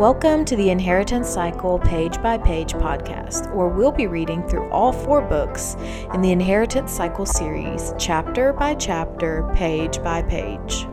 Welcome 0.00 0.46
to 0.46 0.56
the 0.56 0.70
Inheritance 0.70 1.28
Cycle 1.28 1.78
Page 1.78 2.22
by 2.22 2.38
Page 2.38 2.72
podcast, 2.72 3.54
where 3.54 3.68
we'll 3.68 3.92
be 3.92 4.06
reading 4.06 4.42
through 4.48 4.70
all 4.70 4.94
four 4.94 5.20
books 5.20 5.76
in 6.14 6.22
the 6.22 6.32
Inheritance 6.32 6.90
Cycle 6.90 7.26
series, 7.26 7.92
chapter 7.98 8.54
by 8.54 8.76
chapter, 8.76 9.46
page 9.54 10.02
by 10.02 10.22
page. 10.22 10.86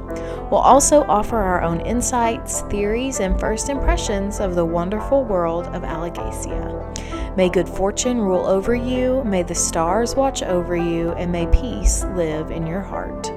We'll 0.52 0.56
also 0.56 1.04
offer 1.04 1.38
our 1.38 1.62
own 1.62 1.80
insights, 1.80 2.64
theories, 2.64 3.22
and 3.22 3.40
first 3.40 3.70
impressions 3.70 4.42
of 4.42 4.56
the 4.56 4.66
wonderful 4.66 5.24
world 5.24 5.68
of 5.68 5.84
Alagaësia. 5.84 7.38
May 7.38 7.48
good 7.48 7.70
fortune 7.70 8.20
rule 8.20 8.46
over 8.46 8.76
you, 8.76 9.24
may 9.24 9.42
the 9.42 9.56
stars 9.56 10.18
watch 10.18 10.44
over 10.44 10.76
you, 10.76 11.12
and 11.12 11.32
may 11.32 11.48
peace 11.48 12.04
live 12.16 12.52
in 12.52 12.68
your 12.68 12.82
heart. 12.82 13.32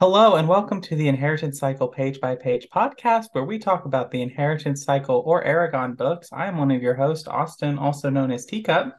Hello, 0.00 0.36
and 0.36 0.46
welcome 0.46 0.80
to 0.82 0.94
the 0.94 1.08
Inheritance 1.08 1.58
Cycle 1.58 1.88
Page 1.88 2.20
by 2.20 2.36
Page 2.36 2.68
podcast, 2.72 3.30
where 3.32 3.42
we 3.42 3.58
talk 3.58 3.84
about 3.84 4.12
the 4.12 4.22
Inheritance 4.22 4.84
Cycle 4.84 5.24
or 5.26 5.42
Eragon 5.42 5.96
books. 5.96 6.28
I 6.32 6.46
am 6.46 6.56
one 6.56 6.70
of 6.70 6.80
your 6.80 6.94
hosts, 6.94 7.26
Austin, 7.26 7.80
also 7.80 8.08
known 8.08 8.30
as 8.30 8.46
Teacup. 8.46 8.96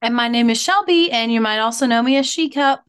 And 0.00 0.16
my 0.16 0.26
name 0.26 0.50
is 0.50 0.60
Shelby, 0.60 1.12
and 1.12 1.32
you 1.32 1.40
might 1.40 1.60
also 1.60 1.86
know 1.86 2.02
me 2.02 2.16
as 2.16 2.26
She 2.26 2.50
Cup. 2.50 2.82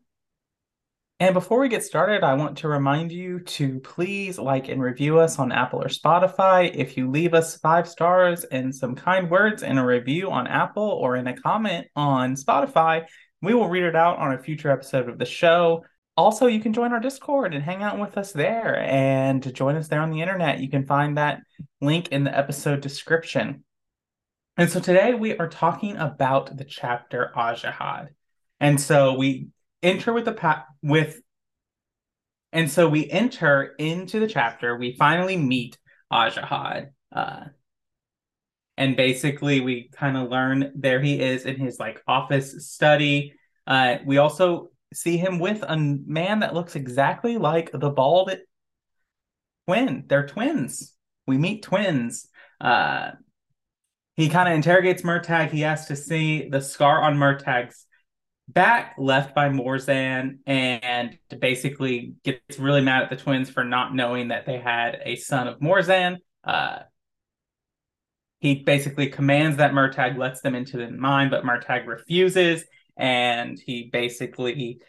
And 1.20 1.36
before 1.36 1.60
we 1.60 1.70
get 1.70 1.84
started, 1.84 2.24
I 2.24 2.34
want 2.34 2.58
to 2.58 2.68
remind 2.68 3.12
you 3.12 3.40
to 3.42 3.80
please 3.82 4.40
like 4.40 4.68
and 4.68 4.82
review 4.82 5.20
us 5.20 5.38
on 5.38 5.52
Apple 5.52 5.84
or 5.84 5.90
Spotify. 5.90 6.74
If 6.74 6.98
you 6.98 7.08
leave 7.08 7.36
us 7.36 7.58
five 7.58 7.88
stars 7.88 8.46
and 8.46 8.74
some 8.74 8.96
kind 8.96 9.30
words 9.30 9.62
in 9.62 9.78
a 9.78 9.86
review 9.86 10.32
on 10.32 10.48
Apple 10.48 10.90
or 10.90 11.18
in 11.18 11.28
a 11.28 11.38
comment 11.38 11.86
on 11.96 12.34
Spotify, 12.34 13.06
we 13.44 13.54
will 13.54 13.70
read 13.70 13.84
it 13.84 13.96
out 13.96 14.18
on 14.18 14.34
a 14.34 14.42
future 14.42 14.72
episode 14.72 15.08
of 15.08 15.20
the 15.20 15.26
show 15.26 15.84
also 16.16 16.48
you 16.48 16.60
can 16.60 16.74
join 16.74 16.94
our 16.94 17.00
discord 17.00 17.54
and 17.54 17.64
hang 17.64 17.84
out 17.84 18.00
with 18.00 18.18
us 18.18 18.32
there. 18.32 18.78
And 18.80 19.42
to 19.44 19.52
join 19.52 19.76
us 19.76 19.88
there 19.88 20.02
on 20.02 20.12
the 20.12 20.22
internet 20.22 20.60
you 20.60 20.70
can 20.70 20.86
find 20.86 21.18
that 21.18 21.42
link 21.82 22.10
in 22.10 22.24
the 22.24 22.38
episode 22.38 22.82
description. 22.82 23.64
And 24.58 24.70
so 24.70 24.80
today 24.80 25.14
we 25.14 25.36
are 25.38 25.50
talking 25.50 25.98
about 25.98 26.56
the 26.56 26.66
chapter 26.66 27.32
ajihad. 27.36 28.10
And 28.60 28.80
so 28.80 29.16
we 29.16 29.48
enter 29.82 30.14
with 30.14 30.26
the 30.26 30.34
pa- 30.34 30.66
with 30.82 31.20
and 32.52 32.70
so 32.70 32.88
we 32.88 33.10
enter 33.10 33.74
into 33.80 34.20
the 34.20 34.28
chapter. 34.28 34.78
We 34.78 34.96
finally 34.96 35.38
meet 35.38 35.78
ajihad 36.12 36.90
uh, 37.12 37.46
and 38.78 38.96
basically 38.96 39.60
we 39.60 39.90
kind 39.94 40.18
of 40.18 40.30
learn 40.30 40.72
there 40.76 41.02
he 41.02 41.20
is 41.20 41.46
in 41.46 41.58
his 41.58 41.80
like 41.80 42.02
office 42.08 42.68
study. 42.70 43.34
Uh, 43.66 43.98
we 44.06 44.18
also 44.18 44.70
see 44.94 45.18
him 45.18 45.40
with 45.40 45.64
a 45.64 45.78
man 45.78 46.40
that 46.40 46.54
looks 46.54 46.76
exactly 46.76 47.38
like 47.38 47.72
the 47.72 47.90
bald 47.90 48.36
twin. 49.68 50.06
They're 50.08 50.28
twins. 50.28 50.94
We 51.28 51.38
meet 51.38 51.64
twins. 51.64 52.28
Uh, 52.60 53.12
he 54.16 54.30
kind 54.30 54.48
of 54.48 54.56
interrogates 54.56 55.02
Murtagh. 55.02 55.52
He 55.52 55.64
asks 55.64 55.88
to 55.88 55.96
see 55.96 56.50
the 56.50 56.62
scar 56.62 57.02
on 57.02 57.18
Murtagh's 57.18 57.86
back 58.48 58.96
left 58.98 59.34
by 59.34 59.50
Morzan 59.50 60.40
and 60.46 61.18
basically 61.40 62.16
gets 62.24 62.60
really 62.60 62.82
mad 62.82 63.04
at 63.04 63.10
the 63.10 63.16
twins 63.16 63.50
for 63.50 63.64
not 63.64 63.96
knowing 63.96 64.28
that 64.28 64.46
they 64.46 64.60
had 64.60 65.00
a 65.04 65.16
son 65.16 65.48
of 65.48 65.60
Morzan. 65.60 66.18
Uh, 66.44 66.80
he 68.40 68.56
basically 68.56 69.08
commands 69.08 69.58
that 69.58 69.72
Murtagh 69.72 70.18
lets 70.18 70.42
them 70.42 70.54
into 70.54 70.78
the 70.78 70.92
mine, 70.92 71.30
but 71.30 71.46
Murtagh 71.46 71.88
refuses 71.88 72.66
and 72.98 73.58
he 73.66 73.90
basically 73.92 74.82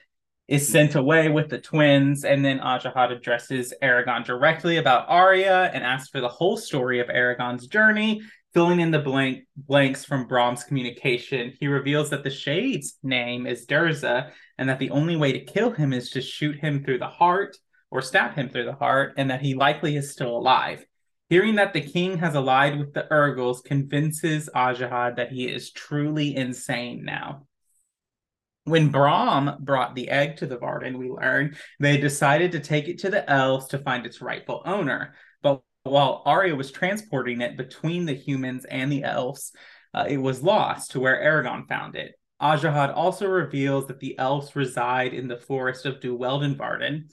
is 0.48 0.66
hmm. 0.66 0.72
sent 0.72 0.94
away 0.94 1.28
with 1.28 1.48
the 1.48 1.58
twins. 1.58 2.24
And 2.24 2.44
then 2.44 2.60
Ajihad 2.60 3.12
addresses 3.12 3.72
Eragon 3.82 4.24
directly 4.24 4.76
about 4.76 5.08
Arya 5.08 5.70
and 5.72 5.84
asks 5.84 6.10
for 6.10 6.20
the 6.20 6.28
whole 6.28 6.56
story 6.56 7.00
of 7.00 7.08
Eragon's 7.08 7.66
journey, 7.66 8.22
filling 8.52 8.80
in 8.80 8.90
the 8.90 8.98
blank 8.98 9.44
blanks 9.56 10.04
from 10.04 10.26
Brom's 10.26 10.64
communication. 10.64 11.52
He 11.58 11.66
reveals 11.66 12.10
that 12.10 12.24
the 12.24 12.30
Shade's 12.30 12.98
name 13.02 13.46
is 13.46 13.66
Durza, 13.66 14.30
and 14.58 14.68
that 14.68 14.78
the 14.78 14.90
only 14.90 15.16
way 15.16 15.32
to 15.32 15.44
kill 15.44 15.72
him 15.72 15.92
is 15.92 16.10
to 16.10 16.20
shoot 16.20 16.56
him 16.56 16.84
through 16.84 16.98
the 16.98 17.08
heart 17.08 17.56
or 17.90 18.02
stab 18.02 18.34
him 18.34 18.48
through 18.48 18.64
the 18.64 18.74
heart, 18.74 19.14
and 19.16 19.30
that 19.30 19.40
he 19.40 19.54
likely 19.54 19.96
is 19.96 20.10
still 20.10 20.36
alive. 20.36 20.84
Hearing 21.30 21.54
that 21.56 21.72
the 21.72 21.80
king 21.80 22.18
has 22.18 22.34
allied 22.34 22.78
with 22.78 22.92
the 22.92 23.06
Urgals 23.10 23.60
convinces 23.60 24.50
Ajihad 24.54 25.16
that 25.16 25.32
he 25.32 25.46
is 25.48 25.70
truly 25.70 26.36
insane 26.36 27.04
now 27.04 27.46
when 28.64 28.88
Brom 28.88 29.58
brought 29.60 29.94
the 29.94 30.08
egg 30.08 30.38
to 30.38 30.46
the 30.46 30.58
Varden, 30.58 30.98
we 30.98 31.10
learned 31.10 31.56
they 31.80 31.98
decided 31.98 32.52
to 32.52 32.60
take 32.60 32.88
it 32.88 32.98
to 33.00 33.10
the 33.10 33.28
elves 33.30 33.68
to 33.68 33.78
find 33.78 34.06
its 34.06 34.22
rightful 34.22 34.62
owner. 34.64 35.14
But 35.42 35.62
while 35.84 36.22
Arya 36.24 36.56
was 36.56 36.72
transporting 36.72 37.42
it 37.42 37.56
between 37.56 38.06
the 38.06 38.14
humans 38.14 38.64
and 38.64 38.90
the 38.90 39.04
elves, 39.04 39.52
uh, 39.92 40.06
it 40.08 40.16
was 40.16 40.42
lost 40.42 40.92
to 40.92 41.00
where 41.00 41.22
Eragon 41.22 41.68
found 41.68 41.94
it. 41.94 42.14
Ajihad 42.40 42.94
also 42.94 43.26
reveals 43.28 43.86
that 43.86 44.00
the 44.00 44.18
elves 44.18 44.56
reside 44.56 45.14
in 45.14 45.28
the 45.28 45.36
forest 45.36 45.86
of 45.86 46.00
Du 46.00 46.18
Weldenvarden, 46.18 47.04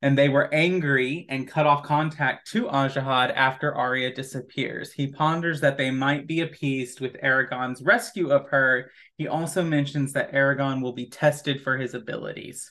and 0.00 0.16
they 0.16 0.28
were 0.28 0.52
angry 0.54 1.26
and 1.28 1.48
cut 1.48 1.66
off 1.66 1.82
contact 1.82 2.50
to 2.50 2.66
Ajihad 2.66 3.34
after 3.34 3.74
Arya 3.74 4.14
disappears. 4.14 4.92
He 4.92 5.08
ponders 5.08 5.60
that 5.60 5.76
they 5.76 5.90
might 5.90 6.26
be 6.26 6.40
appeased 6.40 7.00
with 7.00 7.20
Eragon's 7.20 7.82
rescue 7.82 8.30
of 8.30 8.48
her. 8.50 8.90
He 9.16 9.26
also 9.26 9.62
mentions 9.62 10.12
that 10.12 10.32
Eragon 10.32 10.82
will 10.82 10.92
be 10.92 11.08
tested 11.08 11.62
for 11.62 11.76
his 11.76 11.94
abilities. 11.94 12.70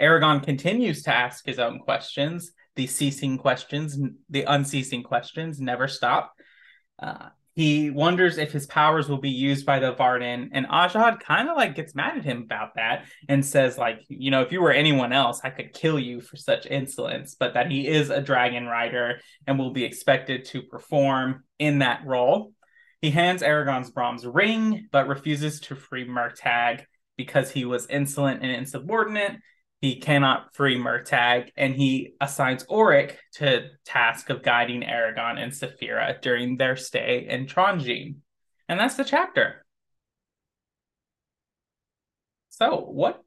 Eragon 0.00 0.42
continues 0.42 1.02
to 1.04 1.14
ask 1.14 1.46
his 1.46 1.58
own 1.58 1.78
questions. 1.78 2.52
The 2.74 2.86
ceasing 2.86 3.38
questions, 3.38 3.98
the 4.28 4.42
unceasing 4.42 5.02
questions 5.02 5.60
never 5.60 5.88
stop. 5.88 6.34
Uh, 6.98 7.28
he 7.56 7.88
wonders 7.88 8.36
if 8.36 8.52
his 8.52 8.66
powers 8.66 9.08
will 9.08 9.20
be 9.20 9.30
used 9.30 9.64
by 9.64 9.78
the 9.78 9.92
Varden, 9.92 10.50
and 10.52 10.68
Ajihad 10.68 11.20
kind 11.20 11.48
of 11.48 11.56
like 11.56 11.74
gets 11.74 11.94
mad 11.94 12.18
at 12.18 12.24
him 12.24 12.42
about 12.42 12.74
that 12.76 13.06
and 13.30 13.44
says, 13.44 13.78
like, 13.78 14.04
you 14.08 14.30
know, 14.30 14.42
if 14.42 14.52
you 14.52 14.60
were 14.60 14.72
anyone 14.72 15.10
else, 15.14 15.40
I 15.42 15.48
could 15.48 15.72
kill 15.72 15.98
you 15.98 16.20
for 16.20 16.36
such 16.36 16.66
insolence, 16.66 17.34
but 17.34 17.54
that 17.54 17.70
he 17.70 17.88
is 17.88 18.10
a 18.10 18.20
dragon 18.20 18.66
rider 18.66 19.20
and 19.46 19.58
will 19.58 19.72
be 19.72 19.84
expected 19.84 20.44
to 20.46 20.62
perform 20.62 21.44
in 21.58 21.78
that 21.78 22.02
role. 22.04 22.52
He 23.00 23.10
hands 23.10 23.42
Eragon's 23.42 23.90
Brom's 23.90 24.26
ring, 24.26 24.88
but 24.92 25.08
refuses 25.08 25.60
to 25.60 25.76
free 25.76 26.06
Murtagh 26.06 26.84
because 27.16 27.50
he 27.50 27.64
was 27.64 27.86
insolent 27.86 28.42
and 28.42 28.52
insubordinate, 28.52 29.36
he 29.80 29.96
cannot 30.00 30.54
free 30.54 30.78
Murtagh, 30.78 31.50
and 31.56 31.74
he 31.74 32.14
assigns 32.20 32.64
Orik 32.64 33.16
to 33.34 33.68
task 33.84 34.30
of 34.30 34.42
guiding 34.42 34.82
Eragon 34.82 35.38
and 35.38 35.52
Saphira 35.52 36.20
during 36.20 36.56
their 36.56 36.76
stay 36.76 37.26
in 37.28 37.46
Tronjheim. 37.46 38.16
And 38.68 38.80
that's 38.80 38.96
the 38.96 39.04
chapter. 39.04 39.64
So, 42.48 42.80
what 42.80 43.22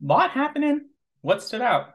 lot 0.00 0.30
happening? 0.30 0.88
What 1.20 1.42
stood 1.42 1.60
out? 1.60 1.90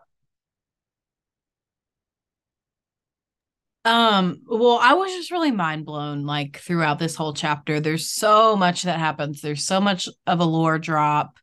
Um, 3.84 4.41
well, 4.46 4.79
I 4.81 4.96
was 4.96 5.12
just 5.14 5.31
really 5.31 5.52
mind 5.52 5.85
blown 5.85 6.25
like 6.25 6.58
throughout 6.58 7.00
this 7.00 7.16
whole 7.16 7.34
chapter. 7.34 7.79
There's 7.79 8.11
so 8.11 8.58
much 8.58 8.84
that 8.84 8.99
happens. 8.99 9.40
There's 9.40 9.64
so 9.64 9.79
much 9.79 10.09
of 10.28 10.41
a 10.41 10.46
lore 10.46 10.78
drop. 10.78 11.40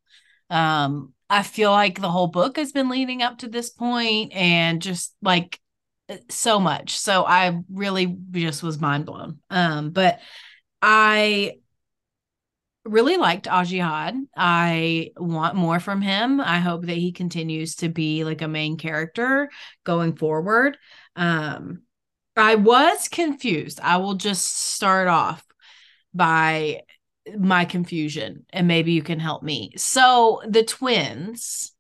Um, 0.51 1.14
I 1.29 1.43
feel 1.43 1.71
like 1.71 2.00
the 2.00 2.11
whole 2.11 2.26
book 2.26 2.56
has 2.59 2.73
been 2.73 2.88
leading 2.88 3.23
up 3.23 3.38
to 3.38 3.49
this 3.49 3.71
point 3.71 4.32
and 4.32 4.81
just 4.82 5.15
like 5.23 5.61
uh, 6.09 6.17
so 6.29 6.61
much. 6.61 6.99
So 6.99 7.25
I 7.25 7.61
really 7.73 8.17
just 8.32 8.62
was 8.62 8.81
mind 8.81 9.06
blown. 9.06 9.38
Um, 9.50 9.91
but 9.91 10.21
I 10.82 11.55
really 12.85 13.17
liked 13.17 13.47
Ajihad. 13.47 14.15
I 14.37 15.11
want 15.17 15.56
more 15.56 15.81
from 15.81 16.03
him. 16.03 16.41
I 16.41 16.59
hope 16.59 16.85
that 16.87 16.97
he 16.97 17.12
continues 17.12 17.77
to 17.77 17.88
be 17.88 18.25
like 18.25 18.43
a 18.43 18.49
main 18.49 18.77
character 18.77 19.50
going 19.85 20.17
forward. 20.17 20.77
Um, 21.17 21.82
I 22.37 22.56
was 22.56 23.09
confused. 23.09 23.81
I 23.82 23.99
will 23.99 24.15
just 24.15 24.75
start 24.75 25.09
off 25.09 25.44
by 26.12 26.82
my 27.38 27.65
confusion 27.65 28.44
and 28.53 28.69
maybe 28.69 28.93
you 28.93 29.03
can 29.03 29.21
help 29.21 29.43
me. 29.43 29.73
So 29.76 30.43
the 30.47 30.65
twins, 30.65 31.73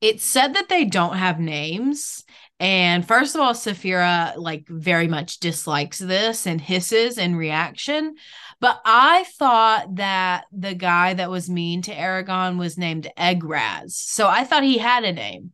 it 0.00 0.20
said 0.20 0.54
that 0.54 0.68
they 0.68 0.84
don't 0.84 1.16
have 1.16 1.38
names 1.38 2.24
And 2.60 3.06
first 3.06 3.34
of 3.34 3.40
all, 3.40 3.54
Saphira 3.54 4.34
like 4.36 4.68
very 4.68 5.08
much 5.08 5.40
dislikes 5.40 5.98
this 5.98 6.46
and 6.46 6.60
hisses 6.60 7.18
in 7.18 7.34
reaction. 7.34 8.14
But 8.60 8.80
I 8.84 9.24
thought 9.36 9.96
that 9.96 10.44
the 10.52 10.74
guy 10.74 11.14
that 11.14 11.30
was 11.30 11.50
mean 11.50 11.82
to 11.82 11.94
Eragon 11.94 12.58
was 12.58 12.78
named 12.78 13.08
Egraz. 13.18 13.90
So 13.92 14.28
I 14.28 14.44
thought 14.44 14.62
he 14.62 14.78
had 14.78 15.02
a 15.02 15.12
name. 15.12 15.52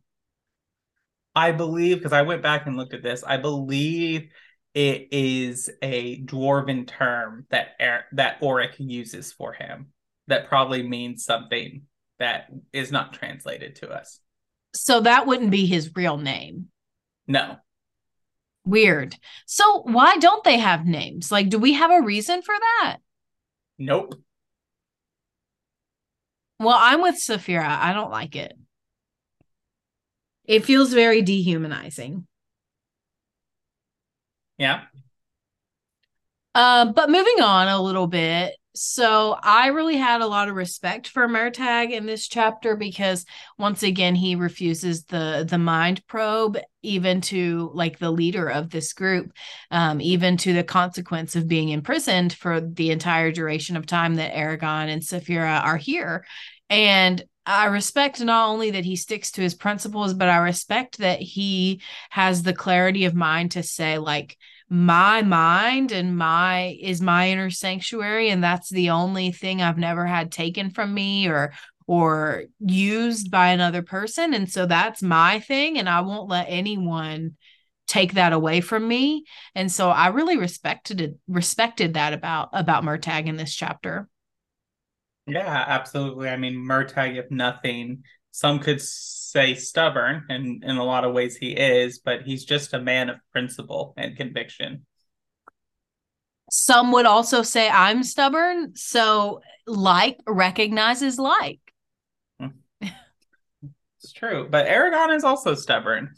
I 1.35 1.51
believe 1.51 1.97
because 1.97 2.13
I 2.13 2.23
went 2.23 2.41
back 2.41 2.65
and 2.67 2.75
looked 2.77 2.93
at 2.93 3.03
this. 3.03 3.23
I 3.23 3.37
believe 3.37 4.29
it 4.73 5.07
is 5.11 5.69
a 5.81 6.21
dwarven 6.21 6.87
term 6.87 7.45
that 7.49 7.69
er- 7.81 8.05
that 8.13 8.39
Orik 8.41 8.75
uses 8.77 9.33
for 9.33 9.53
him. 9.53 9.87
That 10.27 10.47
probably 10.47 10.83
means 10.83 11.23
something 11.23 11.83
that 12.19 12.49
is 12.71 12.91
not 12.91 13.13
translated 13.13 13.77
to 13.77 13.89
us. 13.89 14.19
So 14.75 15.01
that 15.01 15.25
wouldn't 15.25 15.51
be 15.51 15.65
his 15.65 15.95
real 15.95 16.17
name. 16.17 16.67
No. 17.27 17.57
Weird. 18.65 19.15
So 19.47 19.81
why 19.81 20.17
don't 20.17 20.43
they 20.43 20.59
have 20.59 20.85
names? 20.85 21.31
Like, 21.31 21.49
do 21.49 21.57
we 21.57 21.73
have 21.73 21.91
a 21.91 22.05
reason 22.05 22.41
for 22.41 22.53
that? 22.59 22.97
Nope. 23.79 24.15
Well, 26.59 26.77
I'm 26.77 27.01
with 27.01 27.15
Saphira. 27.15 27.65
I 27.65 27.93
don't 27.93 28.11
like 28.11 28.35
it. 28.35 28.53
It 30.43 30.65
feels 30.65 30.93
very 30.93 31.21
dehumanizing. 31.21 32.27
Yeah. 34.59 34.81
Uh, 36.53 36.91
but 36.91 37.09
moving 37.09 37.41
on 37.41 37.67
a 37.67 37.81
little 37.81 38.07
bit, 38.07 38.55
so 38.75 39.37
I 39.41 39.67
really 39.67 39.97
had 39.97 40.21
a 40.21 40.27
lot 40.27 40.47
of 40.47 40.55
respect 40.55 41.07
for 41.07 41.27
Murtagh 41.27 41.91
in 41.91 42.05
this 42.05 42.27
chapter 42.27 42.75
because 42.75 43.25
once 43.57 43.81
again 43.83 44.15
he 44.15 44.35
refuses 44.35 45.05
the 45.05 45.45
the 45.47 45.57
mind 45.57 46.05
probe 46.07 46.57
even 46.81 47.21
to 47.21 47.71
like 47.73 47.99
the 47.99 48.11
leader 48.11 48.47
of 48.47 48.69
this 48.69 48.93
group 48.93 49.33
um 49.71 49.99
even 49.99 50.37
to 50.37 50.53
the 50.53 50.63
consequence 50.63 51.35
of 51.35 51.47
being 51.47 51.69
imprisoned 51.69 52.31
for 52.31 52.61
the 52.61 52.91
entire 52.91 53.31
duration 53.31 53.75
of 53.75 53.85
time 53.85 54.15
that 54.15 54.33
Eragon 54.33 54.87
and 54.87 55.01
Saphira 55.01 55.63
are 55.63 55.77
here 55.77 56.23
and 56.69 57.23
I 57.49 57.65
respect 57.65 58.21
not 58.21 58.47
only 58.47 58.71
that 58.71 58.85
he 58.85 58.95
sticks 58.95 59.31
to 59.31 59.41
his 59.41 59.55
principles 59.55 60.13
but 60.13 60.29
I 60.29 60.37
respect 60.37 60.99
that 60.99 61.19
he 61.19 61.81
has 62.11 62.43
the 62.43 62.53
clarity 62.53 63.05
of 63.05 63.15
mind 63.15 63.51
to 63.51 63.63
say 63.63 63.97
like 63.97 64.37
my 64.69 65.23
mind 65.23 65.91
and 65.91 66.15
my 66.15 66.77
is 66.79 67.01
my 67.01 67.29
inner 67.29 67.49
sanctuary 67.49 68.29
and 68.29 68.43
that's 68.43 68.69
the 68.69 68.91
only 68.91 69.31
thing 69.31 69.63
I've 69.63 69.79
never 69.79 70.05
had 70.05 70.31
taken 70.31 70.69
from 70.69 70.93
me 70.93 71.27
or 71.27 71.53
or 71.87 72.43
used 72.59 73.31
by 73.31 73.47
another 73.47 73.81
person 73.81 74.35
and 74.35 74.49
so 74.49 74.67
that's 74.67 75.01
my 75.01 75.39
thing 75.39 75.79
and 75.79 75.89
I 75.89 76.01
won't 76.01 76.29
let 76.29 76.45
anyone 76.49 77.35
take 77.87 78.13
that 78.13 78.31
away 78.31 78.61
from 78.61 78.87
me 78.87 79.25
and 79.55 79.71
so 79.71 79.89
I 79.89 80.09
really 80.09 80.37
respected 80.37 81.17
respected 81.27 81.95
that 81.95 82.13
about 82.13 82.49
about 82.53 82.83
Murtagh 82.83 83.25
in 83.25 83.37
this 83.37 83.55
chapter. 83.55 84.07
Yeah, 85.29 85.65
absolutely. 85.67 86.29
I 86.29 86.37
mean, 86.37 86.55
Murtagh, 86.55 87.17
if 87.17 87.29
nothing, 87.29 88.03
some 88.31 88.59
could 88.59 88.81
say 88.81 89.55
stubborn, 89.55 90.25
and 90.29 90.63
in 90.63 90.77
a 90.77 90.83
lot 90.83 91.03
of 91.03 91.13
ways 91.13 91.35
he 91.35 91.51
is, 91.51 91.99
but 91.99 92.23
he's 92.23 92.45
just 92.45 92.73
a 92.73 92.79
man 92.79 93.09
of 93.09 93.17
principle 93.31 93.93
and 93.97 94.17
conviction. 94.17 94.85
Some 96.51 96.91
would 96.93 97.05
also 97.05 97.43
say 97.43 97.69
I'm 97.69 98.03
stubborn. 98.03 98.75
So, 98.75 99.41
like 99.67 100.17
recognizes 100.27 101.19
like. 101.19 101.59
Hmm. 102.39 102.47
It's 104.01 104.13
true. 104.13 104.47
But 104.49 104.67
Eragon 104.67 105.15
is 105.15 105.23
also 105.23 105.53
stubborn. 105.53 106.15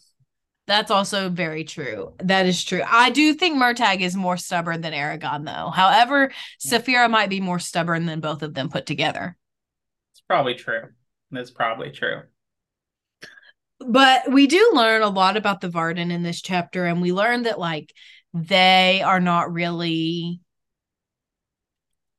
That's 0.67 0.91
also 0.91 1.29
very 1.29 1.63
true. 1.63 2.13
That 2.19 2.45
is 2.45 2.63
true. 2.63 2.81
I 2.85 3.09
do 3.09 3.33
think 3.33 3.57
Murtagh 3.57 4.01
is 4.01 4.15
more 4.15 4.37
stubborn 4.37 4.81
than 4.81 4.93
Eragon, 4.93 5.45
though. 5.45 5.69
However, 5.69 6.31
Saphira 6.59 7.09
might 7.09 7.29
be 7.29 7.41
more 7.41 7.59
stubborn 7.59 8.05
than 8.05 8.19
both 8.19 8.41
of 8.43 8.53
them 8.53 8.69
put 8.69 8.85
together. 8.85 9.35
It's 10.13 10.21
probably 10.21 10.53
true. 10.53 10.83
That's 11.31 11.51
probably 11.51 11.91
true. 11.91 12.21
But 13.79 14.31
we 14.31 14.47
do 14.47 14.71
learn 14.73 15.01
a 15.01 15.09
lot 15.09 15.37
about 15.37 15.61
the 15.61 15.69
Varden 15.69 16.11
in 16.11 16.23
this 16.23 16.41
chapter, 16.41 16.85
and 16.85 17.01
we 17.01 17.11
learn 17.11 17.43
that 17.43 17.59
like 17.59 17.91
they 18.33 19.01
are 19.01 19.19
not 19.19 19.51
really 19.51 20.41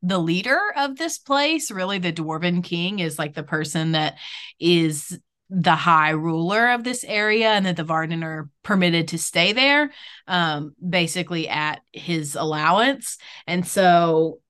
the 0.02 0.18
leader 0.18 0.60
of 0.76 0.96
this 0.96 1.18
place. 1.18 1.70
Really, 1.70 1.98
the 1.98 2.12
Dwarven 2.12 2.64
King 2.64 2.98
is 2.98 3.18
like 3.18 3.34
the 3.34 3.44
person 3.44 3.92
that 3.92 4.16
is 4.58 5.18
the 5.54 5.74
high 5.74 6.10
ruler 6.10 6.70
of 6.70 6.82
this 6.82 7.04
area 7.04 7.50
and 7.50 7.66
that 7.66 7.76
the 7.76 7.84
Varden 7.84 8.24
are 8.24 8.48
permitted 8.62 9.08
to 9.08 9.18
stay 9.18 9.52
there 9.52 9.92
um 10.26 10.74
basically 10.88 11.46
at 11.46 11.82
his 11.92 12.36
allowance 12.36 13.18
and 13.46 13.66
so 13.66 14.40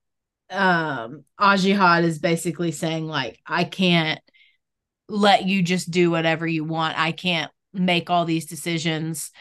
um 0.49 1.25
Ajihad 1.37 2.03
is 2.03 2.19
basically 2.19 2.71
saying 2.71 3.05
like 3.05 3.37
I 3.45 3.65
can't 3.65 4.21
let 5.09 5.45
you 5.45 5.61
just 5.61 5.91
do 5.91 6.09
whatever 6.09 6.47
you 6.47 6.63
want. 6.63 6.97
I 6.97 7.11
can't 7.11 7.51
make 7.73 8.09
all 8.09 8.25
these 8.25 8.45
decisions 8.45 9.31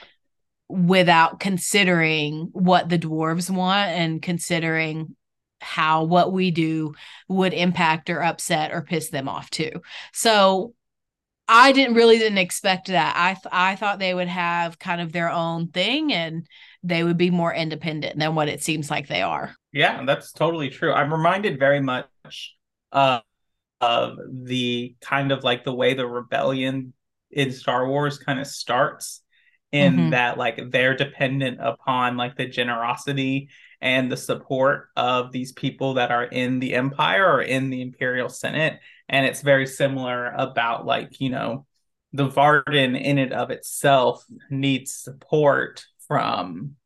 without 0.68 1.38
considering 1.40 2.48
what 2.52 2.88
the 2.88 2.98
dwarves 2.98 3.50
want 3.50 3.90
and 3.90 4.22
considering 4.22 5.16
how 5.60 6.04
what 6.04 6.32
we 6.32 6.50
do 6.50 6.94
would 7.28 7.54
impact 7.54 8.10
or 8.10 8.22
upset 8.22 8.72
or 8.72 8.82
piss 8.82 9.10
them 9.10 9.28
off 9.28 9.48
too. 9.50 9.70
So 10.12 10.74
I 11.48 11.72
didn't 11.72 11.94
really 11.94 12.18
didn't 12.18 12.38
expect 12.38 12.88
that. 12.88 13.14
I 13.16 13.34
th- 13.34 13.46
I 13.50 13.76
thought 13.76 13.98
they 13.98 14.14
would 14.14 14.28
have 14.28 14.78
kind 14.78 15.00
of 15.00 15.12
their 15.12 15.30
own 15.30 15.68
thing 15.68 16.12
and 16.12 16.46
they 16.82 17.04
would 17.04 17.18
be 17.18 17.30
more 17.30 17.52
independent 17.52 18.18
than 18.18 18.34
what 18.34 18.48
it 18.48 18.62
seems 18.62 18.90
like 18.90 19.08
they 19.08 19.22
are. 19.22 19.54
Yeah, 19.72 20.04
that's 20.04 20.32
totally 20.32 20.68
true. 20.68 20.92
I'm 20.92 21.12
reminded 21.12 21.58
very 21.58 21.80
much 21.80 22.06
uh, 22.92 23.20
of 23.80 24.18
the 24.30 24.94
kind 25.00 25.32
of 25.32 25.44
like 25.44 25.64
the 25.64 25.74
way 25.74 25.94
the 25.94 26.06
rebellion 26.06 26.92
in 27.30 27.52
Star 27.52 27.88
Wars 27.88 28.18
kind 28.18 28.38
of 28.38 28.46
starts 28.46 29.22
in 29.72 29.94
mm-hmm. 29.94 30.10
that 30.10 30.38
like 30.38 30.70
they're 30.70 30.96
dependent 30.96 31.58
upon 31.60 32.16
like 32.16 32.36
the 32.36 32.46
generosity 32.46 33.48
and 33.82 34.10
the 34.10 34.16
support 34.16 34.88
of 34.96 35.32
these 35.32 35.52
people 35.52 35.94
that 35.94 36.10
are 36.10 36.24
in 36.24 36.60
the 36.60 36.74
empire 36.74 37.26
or 37.26 37.42
in 37.42 37.68
the 37.68 37.82
imperial 37.82 38.28
senate 38.28 38.78
and 39.08 39.26
it's 39.26 39.42
very 39.42 39.66
similar 39.66 40.32
about 40.36 40.86
like 40.86 41.20
you 41.20 41.28
know 41.28 41.66
the 42.14 42.26
varden 42.26 42.96
in 42.96 43.18
and 43.18 43.32
of 43.32 43.50
itself 43.50 44.24
needs 44.48 44.92
support 44.92 45.84
from 46.06 46.76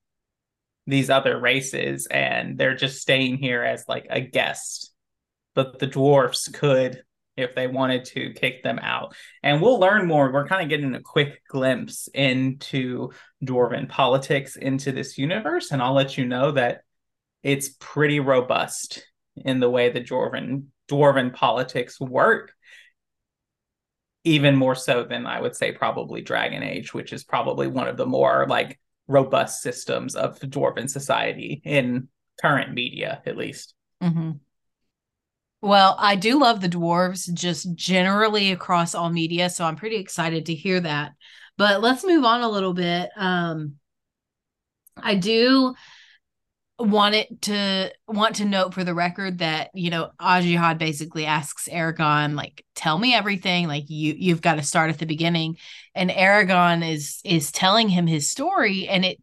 these 0.87 1.11
other 1.11 1.39
races 1.39 2.07
and 2.07 2.59
they're 2.59 2.77
just 2.77 3.01
staying 3.01 3.37
here 3.37 3.63
as 3.63 3.85
like 3.87 4.07
a 4.11 4.21
guest 4.21 4.93
but 5.55 5.79
the 5.79 5.87
dwarfs 5.87 6.49
could 6.49 7.03
if 7.37 7.55
they 7.55 7.67
wanted 7.67 8.05
to 8.05 8.33
kick 8.33 8.63
them 8.63 8.79
out. 8.79 9.15
And 9.43 9.61
we'll 9.61 9.79
learn 9.79 10.07
more. 10.07 10.33
We're 10.33 10.47
kind 10.47 10.63
of 10.63 10.69
getting 10.69 10.95
a 10.95 11.03
quick 11.03 11.43
glimpse 11.49 12.09
into 12.15 13.11
dwarven 13.45 13.89
politics 13.89 14.57
into 14.57 14.93
this 14.93 15.19
universe. 15.19 15.71
And 15.71 15.83
I'll 15.83 15.95
let 15.95 16.17
you 16.17 16.25
know 16.25 16.53
that 16.53 16.83
it's 17.43 17.69
pretty 17.79 18.21
robust 18.21 19.07
in 19.37 19.61
the 19.61 19.71
way 19.71 19.91
the 19.91 20.01
dwarven 20.01 20.65
dwarven 20.89 21.33
politics 21.33 22.01
work. 22.01 22.53
Even 24.25 24.57
more 24.57 24.75
so 24.75 25.05
than 25.05 25.25
I 25.27 25.41
would 25.41 25.55
say 25.55 25.71
probably 25.71 26.21
Dragon 26.21 26.63
Age, 26.63 26.93
which 26.93 27.13
is 27.13 27.23
probably 27.23 27.69
one 27.69 27.87
of 27.87 27.97
the 27.97 28.07
more 28.07 28.47
like 28.49 28.79
robust 29.07 29.63
systems 29.63 30.17
of 30.17 30.41
dwarven 30.41 30.91
society 30.91 31.63
in 31.65 32.09
current 32.41 32.75
media, 32.75 33.23
at 33.25 33.37
least. 33.37 33.75
Mm-hmm. 34.03 34.33
Well, 35.63 35.97
I 35.99 36.17
do 36.17 36.41
love 36.41 36.61
the 36.61 36.69
dwarves 36.69 37.33
just 37.33 37.75
generally 37.75 38.53
across 38.53 38.95
all 38.95 39.11
media, 39.11 39.49
so 39.49 39.65
I'm 39.65 39.77
pretty 39.77 39.97
excited 39.97 40.47
to 40.47 40.55
hear 40.55 40.81
that. 40.81 41.13
But 41.57 41.81
let's 41.81 42.05
move 42.05 42.25
on 42.25 42.43
a 42.43 42.49
little 42.49 42.75
bit. 42.75 43.11
Um 43.17 43.77
I 44.97 45.15
do 45.15 45.75
want 46.79 47.15
it 47.15 47.41
to 47.41 47.91
want 48.07 48.37
to 48.37 48.45
note 48.45 48.75
for 48.75 48.85
the 48.85 48.95
record 48.95 49.39
that 49.39 49.71
you 49.73 49.89
know 49.89 50.11
Ajihad 50.21 50.77
basically 50.77 51.25
asks 51.25 51.69
Eragon 51.73 52.35
like 52.35 52.65
tell 52.75 52.99
me 52.99 53.15
everything 53.15 53.67
like 53.67 53.85
you 53.89 54.15
you've 54.19 54.43
got 54.43 54.57
to 54.57 54.63
start 54.63 54.91
at 54.91 54.99
the 54.99 55.07
beginning 55.07 55.57
and 55.95 56.11
Eragon 56.11 56.87
is 56.87 57.21
is 57.25 57.51
telling 57.51 57.89
him 57.89 58.07
his 58.07 58.29
story 58.29 58.89
and 58.89 59.07
it 59.07 59.19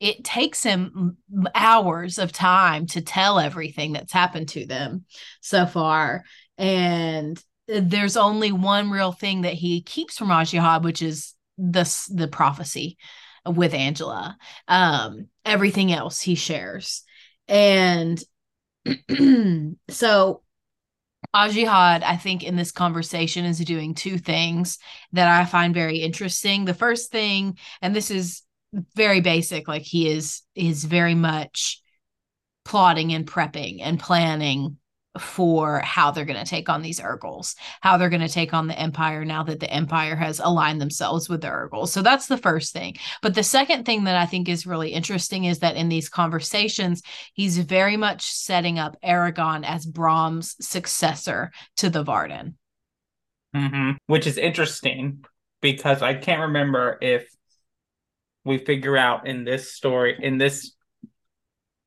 it 0.00 0.24
takes 0.24 0.62
him 0.62 1.16
hours 1.54 2.18
of 2.18 2.32
time 2.32 2.86
to 2.86 3.00
tell 3.00 3.38
everything 3.38 3.92
that's 3.92 4.12
happened 4.12 4.48
to 4.50 4.66
them 4.66 5.04
so 5.40 5.64
far. 5.64 6.24
And 6.58 7.42
there's 7.66 8.16
only 8.16 8.52
one 8.52 8.90
real 8.90 9.12
thing 9.12 9.42
that 9.42 9.54
he 9.54 9.82
keeps 9.82 10.18
from 10.18 10.28
Ajihad, 10.28 10.82
which 10.82 11.00
is 11.00 11.34
the, 11.56 11.90
the 12.14 12.28
prophecy 12.28 12.98
with 13.46 13.74
Angela. 13.74 14.36
Um, 14.68 15.28
everything 15.44 15.92
else 15.92 16.20
he 16.20 16.34
shares. 16.34 17.02
And 17.48 18.22
so 19.88 20.42
Ajihad, 21.34 22.02
I 22.02 22.16
think, 22.16 22.44
in 22.44 22.56
this 22.56 22.72
conversation 22.72 23.44
is 23.44 23.58
doing 23.58 23.94
two 23.94 24.18
things 24.18 24.78
that 25.12 25.28
I 25.28 25.44
find 25.44 25.74
very 25.74 25.98
interesting. 25.98 26.64
The 26.64 26.74
first 26.74 27.10
thing, 27.10 27.58
and 27.82 27.94
this 27.94 28.10
is 28.10 28.42
very 28.94 29.20
basic, 29.20 29.68
like 29.68 29.82
he 29.82 30.08
is 30.10 30.42
is 30.54 30.84
very 30.84 31.14
much 31.14 31.82
plotting 32.64 33.12
and 33.12 33.26
prepping 33.26 33.80
and 33.82 34.00
planning 34.00 34.78
for 35.18 35.80
how 35.80 36.10
they're 36.10 36.24
going 36.24 36.42
to 36.42 36.48
take 36.48 36.68
on 36.68 36.82
these 36.82 37.00
Urgals, 37.00 37.54
how 37.80 37.96
they're 37.96 38.08
going 38.08 38.20
to 38.20 38.28
take 38.28 38.54
on 38.54 38.66
the 38.66 38.78
Empire 38.78 39.24
now 39.24 39.42
that 39.42 39.60
the 39.60 39.70
Empire 39.70 40.16
has 40.16 40.40
aligned 40.40 40.80
themselves 40.80 41.28
with 41.28 41.40
the 41.40 41.48
Urgals. 41.48 41.92
So 41.92 42.02
that's 42.02 42.26
the 42.26 42.36
first 42.36 42.72
thing. 42.72 42.96
But 43.22 43.34
the 43.34 43.42
second 43.42 43.84
thing 43.84 44.04
that 44.04 44.16
I 44.16 44.26
think 44.26 44.48
is 44.48 44.66
really 44.66 44.90
interesting 44.90 45.44
is 45.44 45.60
that 45.60 45.76
in 45.76 45.88
these 45.88 46.08
conversations, 46.08 47.02
he's 47.34 47.58
very 47.58 47.96
much 47.96 48.22
setting 48.30 48.78
up 48.78 48.96
Eragon 49.02 49.64
as 49.64 49.86
Brom's 49.86 50.56
successor 50.60 51.50
to 51.78 51.90
the 51.90 52.02
Varden. 52.02 52.56
Mm-hmm. 53.54 53.92
Which 54.06 54.26
is 54.26 54.38
interesting 54.38 55.24
because 55.60 56.02
I 56.02 56.14
can't 56.14 56.42
remember 56.42 56.98
if 57.00 57.26
we 58.44 58.58
figure 58.58 58.96
out 58.96 59.26
in 59.26 59.44
this 59.44 59.72
story, 59.72 60.16
in 60.20 60.38
this 60.38 60.75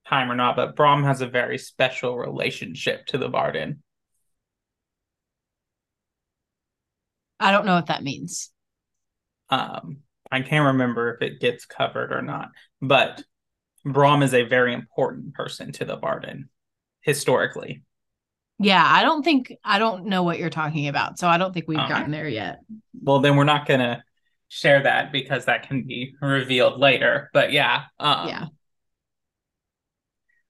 time 0.09 0.31
or 0.31 0.35
not, 0.35 0.55
but 0.55 0.75
Brom 0.75 1.03
has 1.03 1.21
a 1.21 1.27
very 1.27 1.57
special 1.57 2.17
relationship 2.17 3.05
to 3.07 3.17
the 3.17 3.29
Varden. 3.29 3.83
I 7.39 7.51
don't 7.51 7.65
know 7.65 7.75
what 7.75 7.87
that 7.87 8.03
means. 8.03 8.51
Um, 9.49 9.99
I 10.31 10.41
can't 10.41 10.67
remember 10.67 11.13
if 11.13 11.21
it 11.21 11.39
gets 11.39 11.65
covered 11.65 12.11
or 12.11 12.21
not, 12.21 12.49
but 12.81 13.23
Brom 13.85 14.23
is 14.23 14.33
a 14.33 14.43
very 14.43 14.73
important 14.73 15.33
person 15.33 15.71
to 15.73 15.85
the 15.85 15.97
Varden 15.97 16.49
historically. 17.01 17.83
Yeah, 18.59 18.83
I 18.85 19.03
don't 19.03 19.23
think 19.23 19.53
I 19.63 19.79
don't 19.79 20.07
know 20.07 20.23
what 20.23 20.37
you're 20.37 20.49
talking 20.49 20.89
about, 20.89 21.17
so 21.17 21.29
I 21.29 21.37
don't 21.37 21.53
think 21.53 21.67
we've 21.67 21.77
gotten 21.77 22.11
there 22.11 22.27
yet. 22.27 22.59
Well, 23.01 23.19
then 23.19 23.37
we're 23.37 23.45
not 23.45 23.65
gonna 23.65 24.03
share 24.49 24.83
that 24.83 25.13
because 25.13 25.45
that 25.45 25.67
can 25.67 25.83
be 25.83 26.13
revealed 26.21 26.77
later. 26.77 27.29
But 27.31 27.53
yeah, 27.53 27.83
um, 27.99 28.27
yeah. 28.27 28.45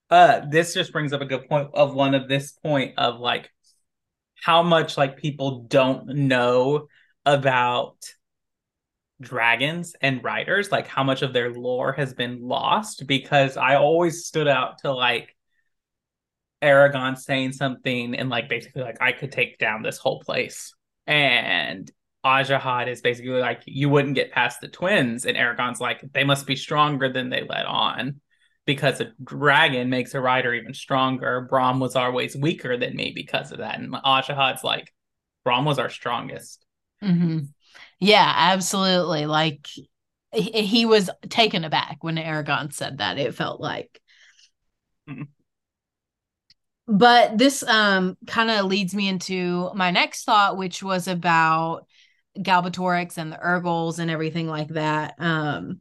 Uh, 0.09 0.41
this 0.49 0.73
just 0.73 0.91
brings 0.91 1.13
up 1.13 1.21
a 1.21 1.25
good 1.25 1.47
point 1.47 1.69
of 1.73 1.93
one 1.93 2.15
of 2.15 2.27
this 2.27 2.51
point 2.51 2.97
of 2.97 3.19
like 3.19 3.51
how 4.43 4.63
much 4.63 4.97
like 4.97 5.17
people 5.17 5.63
don't 5.63 6.07
know 6.07 6.87
about 7.25 7.95
dragons 9.21 9.95
and 10.01 10.23
riders, 10.23 10.71
like 10.71 10.87
how 10.87 11.03
much 11.03 11.21
of 11.21 11.33
their 11.33 11.51
lore 11.53 11.91
has 11.93 12.13
been 12.13 12.41
lost 12.41 13.05
because 13.05 13.57
I 13.57 13.75
always 13.75 14.25
stood 14.25 14.47
out 14.47 14.79
to 14.79 14.91
like 14.93 15.35
eragon 16.61 17.17
saying 17.17 17.53
something 17.53 18.15
and 18.15 18.29
like 18.29 18.49
basically 18.49 18.81
like 18.81 19.01
I 19.01 19.11
could 19.11 19.31
take 19.31 19.57
down 19.57 19.83
this 19.83 19.97
whole 19.97 20.21
place. 20.21 20.73
And 21.05 21.89
ajihad 22.25 22.87
is 22.87 23.01
basically 23.01 23.39
like 23.39 23.61
you 23.65 23.89
wouldn't 23.89 24.15
get 24.15 24.31
past 24.31 24.61
the 24.61 24.67
twins, 24.67 25.25
and 25.25 25.37
eragon's 25.37 25.79
like 25.79 26.01
they 26.13 26.23
must 26.23 26.47
be 26.47 26.55
stronger 26.55 27.11
than 27.11 27.29
they 27.29 27.43
let 27.43 27.65
on 27.65 28.21
because 28.69 29.01
a 29.01 29.11
dragon 29.23 29.89
makes 29.89 30.13
a 30.13 30.21
rider 30.21 30.53
even 30.53 30.75
stronger. 30.75 31.47
Brom 31.49 31.79
was 31.79 31.95
always 31.95 32.35
weaker 32.35 32.77
than 32.77 32.95
me 32.95 33.11
because 33.15 33.51
of 33.51 33.57
that. 33.57 33.79
And 33.79 33.91
Ajihad's 33.91 34.63
like, 34.63 34.93
Brom 35.43 35.65
was 35.65 35.79
our 35.79 35.89
strongest. 35.89 36.63
Mm-hmm. 37.03 37.45
Yeah, 37.99 38.31
absolutely. 38.31 39.25
Like 39.25 39.67
he, 40.31 40.51
he, 40.51 40.85
was 40.85 41.09
taken 41.29 41.63
aback 41.63 41.97
when 42.01 42.17
Eragon 42.17 42.71
said 42.71 42.99
that, 42.99 43.17
it 43.17 43.33
felt 43.33 43.59
like. 43.59 43.99
Mm-hmm. 45.09 45.23
But 46.95 47.39
this 47.39 47.63
um 47.63 48.19
kind 48.27 48.51
of 48.51 48.65
leads 48.65 48.93
me 48.93 49.07
into 49.07 49.71
my 49.73 49.89
next 49.89 50.25
thought, 50.25 50.57
which 50.57 50.83
was 50.83 51.07
about 51.07 51.87
Galbatorix 52.37 53.17
and 53.17 53.31
the 53.31 53.39
Urgals 53.41 53.97
and 53.97 54.11
everything 54.11 54.47
like 54.47 54.69
that. 54.69 55.15
Um 55.17 55.79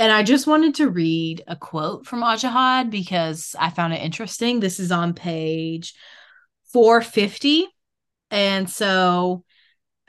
and 0.00 0.10
I 0.10 0.22
just 0.22 0.46
wanted 0.46 0.76
to 0.76 0.88
read 0.88 1.44
a 1.46 1.54
quote 1.54 2.06
from 2.06 2.22
Ajihad 2.22 2.88
because 2.88 3.54
I 3.58 3.68
found 3.68 3.92
it 3.92 4.00
interesting. 4.00 4.58
This 4.58 4.80
is 4.80 4.90
on 4.90 5.12
page 5.12 5.92
450. 6.72 7.68
And 8.30 8.70
so 8.70 9.44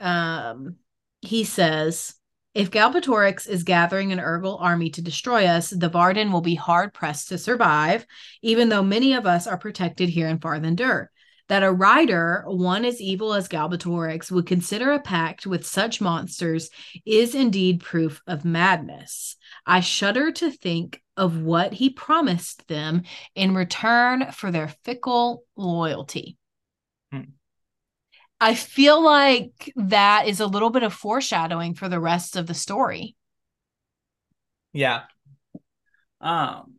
um, 0.00 0.76
he 1.20 1.44
says, 1.44 2.14
if 2.54 2.70
Galbatorix 2.70 3.46
is 3.46 3.64
gathering 3.64 4.12
an 4.12 4.18
Urgal 4.18 4.62
army 4.62 4.88
to 4.88 5.02
destroy 5.02 5.44
us, 5.44 5.68
the 5.68 5.90
Varden 5.90 6.32
will 6.32 6.40
be 6.40 6.54
hard 6.54 6.94
pressed 6.94 7.28
to 7.28 7.36
survive, 7.36 8.06
even 8.40 8.70
though 8.70 8.82
many 8.82 9.12
of 9.12 9.26
us 9.26 9.46
are 9.46 9.58
protected 9.58 10.08
here 10.08 10.28
in 10.28 10.38
Farthen 10.38 10.74
Dûr. 10.74 11.08
That 11.52 11.62
a 11.62 11.70
rider, 11.70 12.44
one 12.46 12.86
as 12.86 12.98
evil 12.98 13.34
as 13.34 13.46
Galbatorix, 13.46 14.30
would 14.30 14.46
consider 14.46 14.90
a 14.92 14.98
pact 14.98 15.46
with 15.46 15.66
such 15.66 16.00
monsters 16.00 16.70
is 17.04 17.34
indeed 17.34 17.82
proof 17.82 18.22
of 18.26 18.46
madness. 18.46 19.36
I 19.66 19.80
shudder 19.80 20.32
to 20.32 20.50
think 20.50 21.02
of 21.14 21.42
what 21.42 21.74
he 21.74 21.90
promised 21.90 22.66
them 22.68 23.02
in 23.34 23.54
return 23.54 24.32
for 24.32 24.50
their 24.50 24.68
fickle 24.82 25.44
loyalty. 25.54 26.38
Hmm. 27.12 27.32
I 28.40 28.54
feel 28.54 29.04
like 29.04 29.74
that 29.76 30.28
is 30.28 30.40
a 30.40 30.46
little 30.46 30.70
bit 30.70 30.84
of 30.84 30.94
foreshadowing 30.94 31.74
for 31.74 31.90
the 31.90 32.00
rest 32.00 32.34
of 32.34 32.46
the 32.46 32.54
story. 32.54 33.14
Yeah. 34.72 35.02
Um 36.18 36.76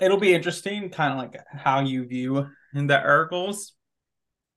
it'll 0.00 0.20
be 0.20 0.32
interesting 0.32 0.90
kind 0.90 1.12
of 1.12 1.18
like 1.18 1.42
how 1.52 1.80
you 1.80 2.06
view 2.06 2.46
the 2.86 3.00
Urgals 3.00 3.72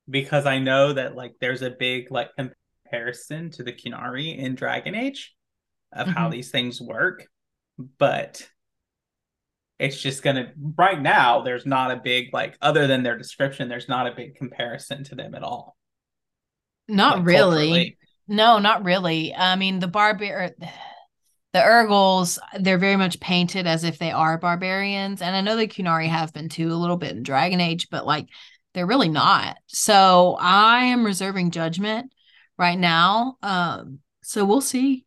because 0.09 0.45
I 0.45 0.59
know 0.59 0.93
that 0.93 1.15
like 1.15 1.33
there's 1.39 1.61
a 1.61 1.69
big 1.69 2.11
like 2.11 2.29
comparison 2.35 3.49
to 3.51 3.63
the 3.63 3.73
Qunari 3.73 4.37
in 4.37 4.55
Dragon 4.55 4.95
Age 4.95 5.35
of 5.93 6.07
mm-hmm. 6.07 6.17
how 6.17 6.29
these 6.29 6.51
things 6.51 6.81
work. 6.81 7.25
But 7.97 8.47
it's 9.79 9.99
just 9.99 10.21
gonna 10.21 10.51
right 10.77 11.01
now 11.01 11.41
there's 11.41 11.65
not 11.65 11.91
a 11.91 12.01
big 12.03 12.33
like 12.33 12.55
other 12.61 12.87
than 12.87 13.03
their 13.03 13.17
description, 13.17 13.69
there's 13.69 13.89
not 13.89 14.07
a 14.07 14.15
big 14.15 14.35
comparison 14.35 15.03
to 15.05 15.15
them 15.15 15.33
at 15.33 15.43
all. 15.43 15.75
Not 16.87 17.17
like, 17.17 17.27
really. 17.27 17.67
Culturally. 17.67 17.97
No, 18.27 18.59
not 18.59 18.83
really. 18.85 19.33
I 19.33 19.55
mean 19.55 19.79
the 19.79 19.87
barbar 19.87 20.51
the 21.53 21.63
Urgals, 21.63 22.39
they're 22.59 22.77
very 22.77 22.95
much 22.95 23.19
painted 23.19 23.67
as 23.67 23.83
if 23.83 23.99
they 23.99 24.11
are 24.11 24.37
barbarians. 24.37 25.21
And 25.21 25.35
I 25.35 25.41
know 25.41 25.57
the 25.57 25.67
Qunari 25.67 26.07
have 26.07 26.33
been 26.33 26.49
too 26.49 26.71
a 26.71 26.75
little 26.75 26.97
bit 26.97 27.11
in 27.11 27.23
Dragon 27.23 27.59
Age, 27.59 27.89
but 27.89 28.05
like 28.05 28.27
they're 28.73 28.85
really 28.85 29.09
not. 29.09 29.57
So 29.67 30.37
I 30.39 30.85
am 30.85 31.05
reserving 31.05 31.51
judgment 31.51 32.13
right 32.57 32.79
now. 32.79 33.37
Um, 33.41 33.99
so 34.23 34.45
we'll 34.45 34.61
see. 34.61 35.05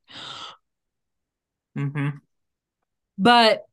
Mm-hmm. 1.76 2.18
But 3.16 3.64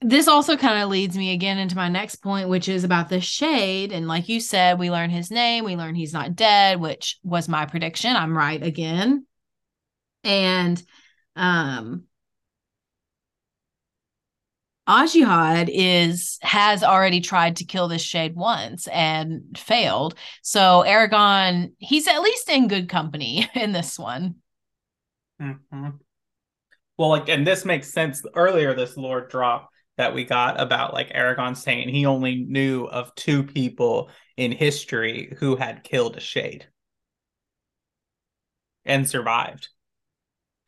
this 0.00 0.26
also 0.26 0.56
kind 0.56 0.82
of 0.82 0.88
leads 0.88 1.16
me 1.16 1.32
again 1.32 1.58
into 1.58 1.76
my 1.76 1.88
next 1.88 2.16
point, 2.16 2.48
which 2.48 2.68
is 2.68 2.82
about 2.82 3.08
the 3.08 3.20
shade. 3.20 3.92
And 3.92 4.08
like 4.08 4.28
you 4.28 4.40
said, 4.40 4.78
we 4.78 4.90
learn 4.90 5.10
his 5.10 5.30
name, 5.30 5.64
we 5.64 5.76
learn 5.76 5.94
he's 5.94 6.12
not 6.12 6.34
dead, 6.34 6.80
which 6.80 7.18
was 7.22 7.48
my 7.48 7.66
prediction. 7.66 8.16
I'm 8.16 8.36
right 8.36 8.60
again. 8.60 9.26
And 10.24 10.82
um 11.36 12.04
Ajihad 14.88 15.70
is 15.72 16.38
has 16.42 16.82
already 16.82 17.20
tried 17.20 17.56
to 17.56 17.64
kill 17.64 17.86
this 17.88 18.02
shade 18.02 18.34
once 18.34 18.88
and 18.88 19.56
failed. 19.56 20.14
So 20.42 20.84
Eragon, 20.86 21.72
he's 21.78 22.08
at 22.08 22.20
least 22.20 22.48
in 22.48 22.68
good 22.68 22.88
company 22.88 23.48
in 23.54 23.72
this 23.72 23.98
one. 23.98 24.36
Mm-hmm. 25.40 25.90
Well, 26.98 27.08
like, 27.08 27.28
and 27.28 27.46
this 27.46 27.64
makes 27.64 27.92
sense. 27.92 28.22
Earlier, 28.34 28.74
this 28.74 28.96
lore 28.96 29.26
drop 29.26 29.70
that 29.98 30.14
we 30.14 30.24
got 30.24 30.60
about 30.60 30.92
like 30.92 31.12
Eragon 31.12 31.56
saying 31.56 31.88
he 31.88 32.06
only 32.06 32.36
knew 32.36 32.84
of 32.84 33.14
two 33.14 33.44
people 33.44 34.10
in 34.36 34.52
history 34.52 35.34
who 35.38 35.56
had 35.56 35.84
killed 35.84 36.16
a 36.16 36.20
shade 36.20 36.66
and 38.84 39.08
survived. 39.08 39.68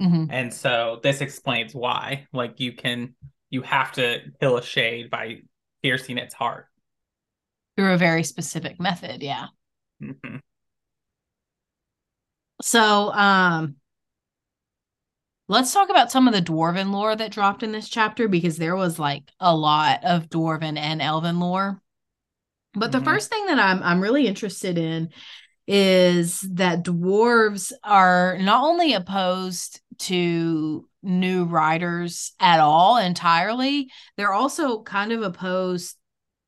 Mm-hmm. 0.03 0.27
And 0.31 0.53
so 0.53 1.01
this 1.03 1.21
explains 1.21 1.75
why. 1.75 2.27
Like, 2.33 2.61
you 2.61 2.73
can, 2.73 3.15
you 3.51 3.63
have 3.63 3.93
to 3.93 4.21
kill 4.41 4.57
a 4.57 4.63
shade 4.63 5.11
by 5.11 5.43
piercing 5.83 6.19
its 6.19 6.35
heart 6.35 6.67
through 7.77 7.93
a 7.93 7.99
very 7.99 8.23
specific 8.23 8.81
method. 8.81 9.23
Yeah. 9.23 9.47
Mm-hmm. 10.03 10.37
So, 12.63 13.13
um, 13.13 13.77
Let's 15.47 15.75
talk 15.75 15.91
about 15.91 16.11
some 16.11 16.27
of 16.27 16.33
the 16.33 16.41
dwarven 16.41 16.91
lore 16.91 17.15
that 17.15 17.31
dropped 17.31 17.63
in 17.63 17.73
this 17.73 17.91
chapter 17.91 18.29
because 18.29 18.57
there 18.57 18.77
was 18.77 18.99
like 18.99 19.31
a 19.39 19.55
lot 19.55 20.03
of 20.03 20.31
dwarven 20.31 20.79
and 20.79 21.03
elven 21.03 21.39
lore. 21.39 21.83
But 22.73 22.93
the 22.93 22.99
mm-hmm. 22.99 23.05
first 23.05 23.29
thing 23.29 23.47
that 23.47 23.59
I'm 23.59 23.83
I'm 23.83 24.01
really 24.01 24.27
interested 24.27 24.79
in 24.79 25.11
is 25.67 26.41
that 26.53 26.83
dwarves 26.83 27.73
are 27.83 28.39
not 28.39 28.65
only 28.65 28.95
opposed 28.95 29.81
to 30.01 30.89
new 31.03 31.45
riders 31.45 32.33
at 32.41 32.61
all 32.61 32.97
entirely, 32.97 33.91
they're 34.17 34.33
also 34.33 34.83
kind 34.83 35.13
of 35.13 35.23
opposed 35.23 35.97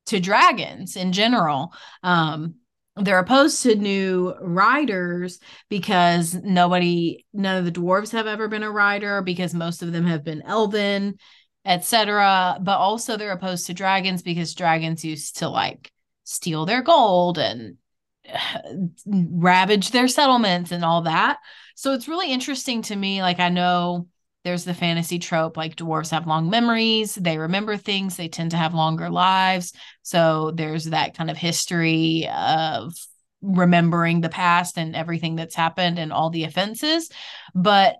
to 0.07 0.19
dragons 0.19 0.95
in 0.95 1.11
general. 1.11 1.73
Um, 2.03 2.55
they're 2.97 3.19
opposed 3.19 3.61
to 3.63 3.75
new 3.75 4.33
riders 4.41 5.39
because 5.69 6.33
nobody 6.33 7.25
none 7.33 7.57
of 7.57 7.65
the 7.65 7.79
dwarves 7.79 8.11
have 8.11 8.27
ever 8.27 8.47
been 8.47 8.63
a 8.63 8.71
rider 8.71 9.21
because 9.21 9.53
most 9.53 9.83
of 9.83 9.91
them 9.91 10.05
have 10.05 10.23
been 10.23 10.41
elven 10.41 11.17
etc 11.65 12.57
but 12.61 12.77
also 12.77 13.15
they're 13.15 13.31
opposed 13.31 13.67
to 13.67 13.73
dragons 13.73 14.23
because 14.23 14.55
dragons 14.55 15.05
used 15.05 15.37
to 15.37 15.47
like 15.47 15.91
steal 16.23 16.65
their 16.65 16.81
gold 16.81 17.37
and 17.37 17.77
ravage 19.05 19.91
their 19.91 20.07
settlements 20.07 20.71
and 20.71 20.83
all 20.83 21.03
that 21.03 21.37
so 21.77 21.93
it's 21.93 22.07
really 22.07 22.31
interesting 22.31 22.81
to 22.81 22.95
me 22.95 23.21
like 23.21 23.39
i 23.39 23.49
know 23.49 24.07
there's 24.43 24.63
the 24.65 24.73
fantasy 24.73 25.19
trope 25.19 25.55
like 25.57 25.75
dwarves 25.75 26.11
have 26.11 26.25
long 26.25 26.49
memories 26.49 27.13
they 27.15 27.37
remember 27.37 27.77
things 27.77 28.15
they 28.17 28.29
tend 28.29 28.51
to 28.51 28.57
have 28.57 28.73
longer 28.73 29.09
lives. 29.09 29.73
So 30.03 30.51
there's 30.51 30.85
that 30.85 31.17
kind 31.17 31.29
of 31.29 31.35
history 31.35 32.29
of 32.33 32.93
remembering 33.41 34.21
the 34.21 34.29
past 34.29 34.77
and 34.77 34.95
everything 34.95 35.35
that's 35.35 35.55
happened 35.55 35.99
and 35.99 36.13
all 36.13 36.29
the 36.29 36.45
offenses 36.45 37.09
but 37.53 37.97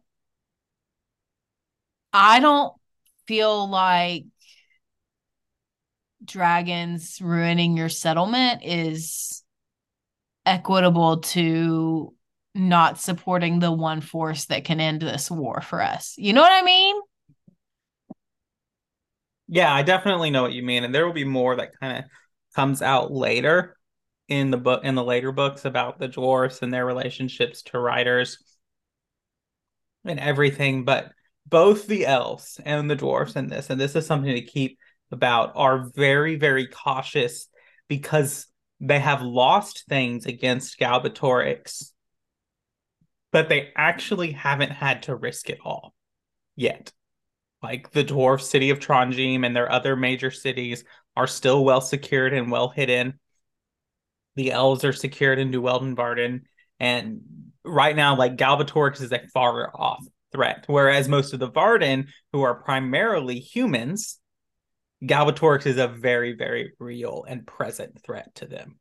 i 2.13 2.39
don't 2.39 2.73
feel 3.27 3.69
like 3.69 4.25
dragons 6.23 7.21
ruining 7.21 7.77
your 7.77 7.89
settlement 7.89 8.63
is 8.63 9.43
equitable 10.45 11.17
to 11.17 12.13
not 12.57 12.99
supporting 12.99 13.59
the 13.59 13.71
one 13.71 14.01
force 14.01 14.45
that 14.45 14.65
can 14.65 14.79
end 14.79 15.01
this 15.01 15.29
war 15.29 15.61
for 15.61 15.81
us. 15.81 16.15
You 16.17 16.33
know 16.33 16.41
what 16.41 16.51
I 16.51 16.63
mean? 16.63 16.95
Yeah, 19.47 19.73
I 19.73 19.83
definitely 19.83 20.29
know 20.29 20.41
what 20.41 20.53
you 20.53 20.63
mean. 20.63 20.83
And 20.83 20.93
there 20.93 21.05
will 21.05 21.13
be 21.13 21.23
more 21.23 21.55
that 21.55 21.79
kind 21.79 21.99
of 21.99 22.05
comes 22.55 22.81
out 22.81 23.11
later 23.11 23.77
in 24.27 24.51
the 24.51 24.57
book 24.57 24.83
in 24.83 24.95
the 24.95 25.03
later 25.03 25.31
books 25.31 25.63
about 25.63 25.99
the 25.99 26.07
dwarfs 26.07 26.61
and 26.61 26.73
their 26.73 26.85
relationships 26.85 27.61
to 27.63 27.79
riders 27.79 28.39
and 30.03 30.19
everything. 30.19 30.83
But 30.83 31.11
both 31.45 31.87
the 31.87 32.05
elves 32.05 32.59
and 32.65 32.89
the 32.89 32.95
dwarfs 32.95 33.35
in 33.35 33.47
this, 33.47 33.69
and 33.69 33.79
this 33.79 33.95
is 33.95 34.05
something 34.05 34.33
to 34.33 34.41
keep 34.41 34.79
about, 35.11 35.53
are 35.55 35.89
very, 35.95 36.35
very 36.35 36.67
cautious 36.67 37.47
because 37.87 38.47
they 38.81 38.99
have 38.99 39.21
lost 39.21 39.85
things 39.87 40.25
against 40.25 40.77
Galbatorix 40.77 41.91
but 43.37 43.49
they 43.49 43.71
actually 43.75 44.31
haven't 44.31 44.71
had 44.71 45.03
to 45.03 45.15
risk 45.15 45.51
it 45.51 45.59
all 45.63 45.93
yet. 46.55 46.91
Like 47.61 47.91
the 47.91 48.03
dwarf 48.03 48.41
city 48.41 48.71
of 48.71 48.79
Tronjheim 48.79 49.45
and 49.45 49.55
their 49.55 49.71
other 49.71 49.95
major 49.95 50.31
cities 50.31 50.83
are 51.15 51.27
still 51.27 51.63
well 51.63 51.79
secured 51.79 52.33
and 52.33 52.49
well 52.49 52.69
hidden. 52.69 53.19
The 54.37 54.53
elves 54.53 54.83
are 54.83 54.91
secured 54.91 55.37
in 55.37 55.51
Du 55.51 55.61
Weldenvarden. 55.61 56.45
And 56.79 57.21
right 57.63 57.95
now, 57.95 58.15
like 58.17 58.37
Galbatorix 58.37 59.01
is 59.01 59.11
a 59.11 59.27
far 59.31 59.69
off 59.79 60.03
threat. 60.31 60.63
Whereas 60.65 61.07
most 61.07 61.31
of 61.31 61.39
the 61.39 61.51
Varden, 61.51 62.07
who 62.33 62.41
are 62.41 62.55
primarily 62.55 63.37
humans, 63.37 64.17
Galbatorix 65.03 65.67
is 65.67 65.77
a 65.77 65.87
very, 65.87 66.33
very 66.33 66.73
real 66.79 67.23
and 67.29 67.45
present 67.45 68.01
threat 68.03 68.33
to 68.33 68.47
them. 68.47 68.79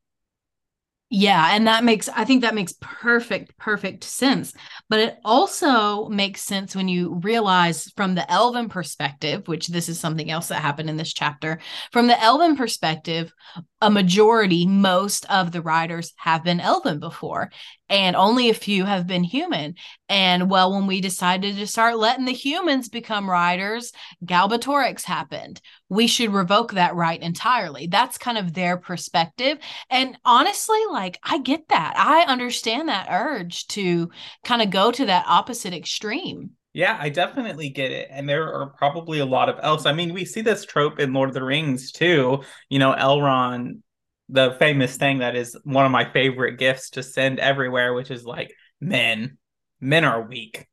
Yeah, 1.09 1.51
and 1.55 1.69
that 1.69 1.85
makes 1.85 2.09
I 2.09 2.25
think 2.25 2.43
that 2.43 2.55
makes 2.57 2.75
perfect 2.81 3.57
perfect 3.59 4.03
sense. 4.03 4.53
But 4.89 4.99
it 4.99 5.19
also 5.25 6.09
makes 6.09 6.41
sense 6.43 6.75
when 6.75 6.89
you 6.89 7.21
realize 7.23 7.93
from 7.97 8.17
the 8.17 8.29
elven 8.31 8.69
perspective, 8.69 9.47
which 9.47 9.69
this 9.69 9.89
is 9.89 10.01
something 10.01 10.33
else 10.33 10.49
that 10.49 10.61
happened 10.63 10.91
in 10.91 10.97
this 10.97 11.13
chapter, 11.15 11.61
from 11.93 12.09
the 12.09 12.21
elven 12.21 12.57
perspective, 12.57 13.33
a 13.81 13.89
majority, 13.89 14.67
most 14.67 15.31
of 15.31 15.53
the 15.53 15.63
riders 15.63 16.13
have 16.17 16.43
been 16.43 16.59
elven 16.59 16.99
before, 16.99 17.53
and 17.88 18.16
only 18.16 18.50
a 18.50 18.55
few 18.55 18.85
have 18.85 19.07
been 19.07 19.25
human. 19.25 19.75
And 20.09 20.50
well, 20.50 20.73
when 20.73 20.87
we 20.87 21.00
decided 21.00 21.57
to 21.57 21.66
start 21.66 21.99
letting 21.99 22.25
the 22.25 22.33
humans 22.33 22.88
become 22.88 23.31
riders, 23.31 23.93
Galbatorix 24.25 25.05
happened. 25.05 25.61
We 25.88 26.07
should 26.07 26.33
revoke 26.33 26.73
that 26.73 26.95
right 26.95 27.21
entirely. 27.21 27.87
That's 27.87 28.19
kind 28.19 28.38
of 28.38 28.52
their 28.52 28.76
perspective. 28.76 29.59
And 29.90 30.19
honestly, 30.25 30.81
like, 30.90 31.19
I 31.23 31.38
get 31.38 31.69
that. 31.69 31.94
I 31.96 32.22
understand 32.31 32.88
that 32.88 33.09
urge 33.11 33.66
to 33.68 34.11
kind 34.44 34.62
of 34.62 34.70
go 34.70 34.90
to 34.90 35.07
that 35.07 35.27
opposite 35.29 35.75
extreme. 35.75 36.51
Yeah, 36.72 36.99
I 37.01 37.09
definitely 37.09 37.70
get 37.70 37.90
it. 37.90 38.09
And 38.11 38.29
there 38.29 38.53
are 38.53 38.66
probably 38.77 39.20
a 39.20 39.25
lot 39.25 39.49
of 39.49 39.59
elves. 39.62 39.87
I 39.87 39.94
mean, 39.94 40.12
we 40.12 40.27
see 40.27 40.42
this 40.42 40.66
trope 40.66 41.01
in 41.01 41.14
Lord 41.14 41.31
of 41.31 41.35
the 41.35 41.42
Rings 41.42 41.90
too. 41.90 42.42
You 42.68 42.79
know, 42.79 42.92
Elrond, 42.92 43.81
the 44.29 44.57
famous 44.59 44.97
thing 44.97 45.19
that 45.19 45.37
is 45.37 45.57
one 45.65 45.87
of 45.87 45.93
my 45.93 46.11
favorite 46.12 46.59
gifts 46.59 46.91
to 46.91 47.03
send 47.03 47.39
everywhere, 47.39 47.95
which 47.95 48.11
is 48.11 48.25
like, 48.25 48.53
men, 48.81 49.39
men 49.81 50.05
are 50.05 50.27
weak. 50.27 50.67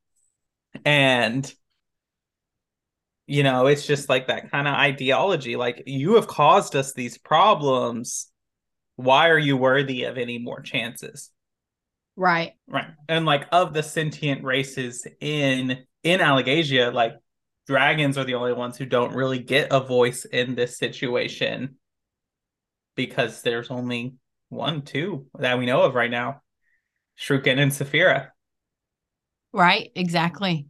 And, 0.86 1.52
you 3.28 3.44
know, 3.44 3.68
it's 3.68 3.86
just 3.86 4.10
like 4.10 4.28
that 4.28 4.50
kind 4.52 4.68
of 4.68 4.74
ideology. 4.74 5.56
Like, 5.56 5.84
you 5.86 6.16
have 6.16 6.28
caused 6.28 6.76
us 6.76 6.94
these 6.94 7.18
problems. 7.18 8.32
Why 8.96 9.30
are 9.30 9.40
you 9.40 9.56
worthy 9.56 10.04
of 10.04 10.18
any 10.18 10.40
more 10.40 10.62
chances? 10.62 11.30
Right. 12.16 12.54
Right. 12.68 12.88
And 13.10 13.26
like 13.26 13.48
of 13.52 13.74
the 13.74 13.84
sentient 13.84 14.44
races 14.44 15.08
in 15.20 15.80
in 16.04 16.20
Alagaësia, 16.20 16.94
like 16.94 17.14
dragons 17.66 18.18
are 18.18 18.24
the 18.24 18.36
only 18.36 18.54
ones 18.54 18.78
who 18.78 18.86
don't 18.86 19.16
really 19.16 19.40
get 19.40 19.72
a 19.72 19.80
voice 19.80 20.26
in 20.26 20.54
this 20.54 20.78
situation 20.78 21.76
because 22.96 23.42
there's 23.42 23.72
only 23.72 24.16
one, 24.50 24.82
two 24.84 25.28
that 25.40 25.58
we 25.58 25.66
know 25.66 25.82
of 25.82 25.96
right 25.96 26.12
now 26.12 26.42
Shruikan 27.20 27.60
and 27.60 27.72
Saphira. 27.72 28.30
Right, 29.52 29.92
exactly. 29.96 30.68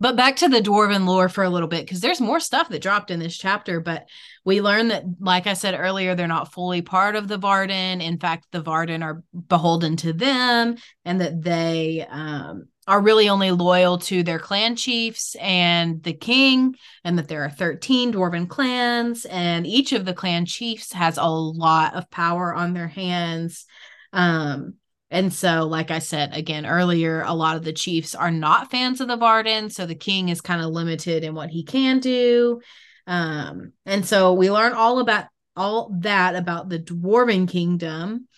But 0.00 0.16
back 0.16 0.36
to 0.36 0.48
the 0.48 0.60
dwarven 0.60 1.06
lore 1.06 1.28
for 1.28 1.42
a 1.42 1.50
little 1.50 1.66
bit, 1.66 1.84
because 1.84 2.00
there's 2.00 2.20
more 2.20 2.38
stuff 2.38 2.68
that 2.68 2.82
dropped 2.82 3.10
in 3.10 3.18
this 3.18 3.36
chapter. 3.36 3.80
But 3.80 4.06
we 4.44 4.62
learn 4.62 4.88
that, 4.88 5.02
like 5.18 5.48
I 5.48 5.54
said 5.54 5.74
earlier, 5.76 6.14
they're 6.14 6.28
not 6.28 6.52
fully 6.52 6.82
part 6.82 7.16
of 7.16 7.26
the 7.26 7.36
Varden. 7.36 8.00
In 8.00 8.18
fact, 8.18 8.46
the 8.52 8.62
Varden 8.62 9.02
are 9.02 9.24
beholden 9.48 9.96
to 9.96 10.12
them, 10.12 10.76
and 11.04 11.20
that 11.20 11.42
they 11.42 12.06
um, 12.08 12.68
are 12.88 13.02
really 13.02 13.28
only 13.28 13.50
loyal 13.50 13.98
to 13.98 14.22
their 14.22 14.38
clan 14.38 14.74
chiefs 14.74 15.36
and 15.40 16.02
the 16.02 16.14
king, 16.14 16.74
and 17.04 17.18
that 17.18 17.28
there 17.28 17.44
are 17.44 17.50
13 17.50 18.14
dwarven 18.14 18.48
clans, 18.48 19.26
and 19.26 19.66
each 19.66 19.92
of 19.92 20.06
the 20.06 20.14
clan 20.14 20.46
chiefs 20.46 20.94
has 20.94 21.18
a 21.18 21.28
lot 21.28 21.94
of 21.94 22.10
power 22.10 22.54
on 22.54 22.72
their 22.72 22.88
hands. 22.88 23.66
Um, 24.14 24.76
and 25.10 25.30
so, 25.30 25.66
like 25.66 25.90
I 25.90 25.98
said 25.98 26.34
again 26.34 26.64
earlier, 26.64 27.20
a 27.20 27.34
lot 27.34 27.56
of 27.56 27.62
the 27.62 27.74
chiefs 27.74 28.14
are 28.14 28.30
not 28.30 28.70
fans 28.70 29.02
of 29.02 29.08
the 29.08 29.18
Varden, 29.18 29.68
so 29.68 29.84
the 29.84 29.94
king 29.94 30.30
is 30.30 30.40
kind 30.40 30.62
of 30.62 30.70
limited 30.70 31.24
in 31.24 31.34
what 31.34 31.50
he 31.50 31.64
can 31.64 32.00
do. 32.00 32.60
Um, 33.06 33.74
and 33.84 34.04
so 34.04 34.32
we 34.32 34.50
learn 34.50 34.72
all 34.72 34.98
about 34.98 35.26
all 35.54 35.94
that 36.00 36.36
about 36.36 36.70
the 36.70 36.78
dwarven 36.78 37.46
kingdom 37.46 38.28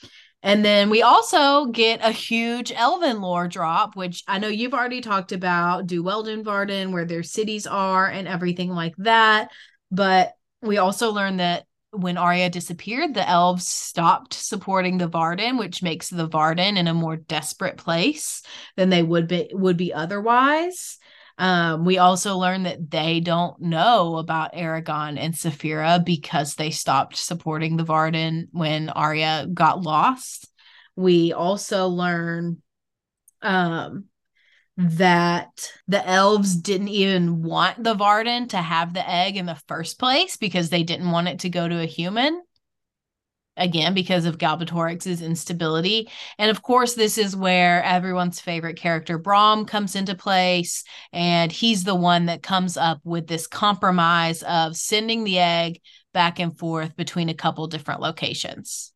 and 0.42 0.64
then 0.64 0.88
we 0.88 1.03
also 1.03 1.66
get 1.66 2.00
a 2.03 2.12
huge 2.12 2.72
elven 2.72 3.20
lore 3.20 3.48
drop, 3.48 3.94
which 3.94 4.22
I 4.26 4.38
know 4.38 4.48
you've 4.48 4.74
already 4.74 5.00
talked 5.00 5.33
about, 5.33 5.87
Du 5.87 6.03
Weldenvarden, 6.03 6.92
where 6.92 7.05
their 7.05 7.22
cities 7.22 7.66
are 7.66 8.07
and 8.07 8.26
everything 8.26 8.70
like 8.70 8.94
that. 8.98 9.50
But 9.90 10.33
we 10.62 10.79
also 10.79 11.11
learn 11.11 11.38
that 11.38 11.66
when 11.92 12.16
Arya 12.16 12.50
disappeared, 12.50 13.14
the 13.14 13.29
elves 13.29 13.66
stopped 13.66 14.33
supporting 14.33 14.98
the 14.98 15.09
Varden, 15.09 15.59
which 15.59 15.83
makes 15.83 16.09
the 16.09 16.26
Varden 16.26 16.76
in 16.76 16.87
a 16.87 16.94
more 16.94 17.16
desperate 17.16 17.76
place 17.76 18.42
than 18.76 18.90
they 18.90 19.03
would 19.03 19.26
be 19.26 19.50
would 19.53 19.76
be 19.76 19.92
otherwise. 19.92 20.98
Um, 21.38 21.84
we 21.84 21.98
also 21.98 22.36
learn 22.36 22.64
that 22.64 22.90
they 22.90 23.20
don't 23.20 23.60
know 23.60 24.16
about 24.16 24.54
Eragon 24.54 25.18
and 25.18 25.34
Saphira 25.34 26.04
because 26.04 26.54
they 26.54 26.70
stopped 26.70 27.16
supporting 27.16 27.76
the 27.76 27.84
Varden 27.84 28.48
when 28.52 28.88
Arya 28.88 29.46
got 29.52 29.82
lost. 29.82 30.48
We 30.96 31.32
also 31.32 31.88
learn 31.88 32.62
um, 33.42 34.04
that 34.76 35.70
the 35.88 36.06
elves 36.06 36.56
didn't 36.56 36.88
even 36.88 37.42
want 37.42 37.82
the 37.82 37.94
Varden 37.94 38.48
to 38.48 38.58
have 38.58 38.94
the 38.94 39.08
egg 39.08 39.36
in 39.36 39.46
the 39.46 39.60
first 39.68 39.98
place 39.98 40.36
because 40.36 40.70
they 40.70 40.82
didn't 40.82 41.10
want 41.10 41.28
it 41.28 41.40
to 41.40 41.50
go 41.50 41.68
to 41.68 41.80
a 41.80 41.86
human 41.86 42.42
again 43.60 43.94
because 43.94 44.24
of 44.24 44.38
Galbatorix's 44.38 45.22
instability. 45.22 46.08
And 46.38 46.50
of 46.50 46.62
course, 46.62 46.94
this 46.94 47.18
is 47.18 47.36
where 47.36 47.84
everyone's 47.84 48.40
favorite 48.40 48.76
character 48.76 49.18
Brom 49.18 49.66
comes 49.66 49.94
into 49.94 50.16
place, 50.16 50.82
and 51.12 51.52
he's 51.52 51.84
the 51.84 51.94
one 51.94 52.26
that 52.26 52.42
comes 52.42 52.76
up 52.76 53.00
with 53.04 53.28
this 53.28 53.46
compromise 53.46 54.42
of 54.42 54.76
sending 54.76 55.22
the 55.22 55.38
egg 55.38 55.80
back 56.12 56.40
and 56.40 56.58
forth 56.58 56.96
between 56.96 57.28
a 57.28 57.34
couple 57.34 57.66
different 57.68 58.00
locations. 58.00 58.92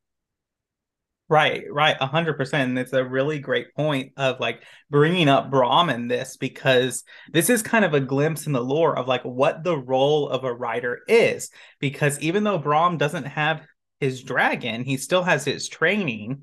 Right, 1.26 1.64
right, 1.70 1.96
a 2.00 2.06
hundred 2.06 2.36
percent. 2.36 2.68
And 2.68 2.78
it's 2.78 2.92
a 2.92 3.04
really 3.04 3.38
great 3.38 3.74
point 3.74 4.12
of 4.18 4.40
like 4.40 4.62
bringing 4.90 5.28
up 5.28 5.50
Brom 5.50 5.88
in 5.88 6.06
this 6.06 6.36
because 6.36 7.02
this 7.32 7.48
is 7.48 7.62
kind 7.62 7.84
of 7.84 7.94
a 7.94 8.00
glimpse 8.00 8.46
in 8.46 8.52
the 8.52 8.62
lore 8.62 8.96
of 8.96 9.08
like 9.08 9.22
what 9.22 9.64
the 9.64 9.76
role 9.76 10.28
of 10.28 10.44
a 10.44 10.52
rider 10.52 11.00
is. 11.08 11.50
Because 11.80 12.20
even 12.20 12.44
though 12.44 12.58
Brom 12.58 12.98
doesn't 12.98 13.24
have 13.24 13.62
his 14.04 14.22
dragon, 14.22 14.84
he 14.84 14.96
still 14.98 15.22
has 15.22 15.44
his 15.44 15.68
training, 15.68 16.42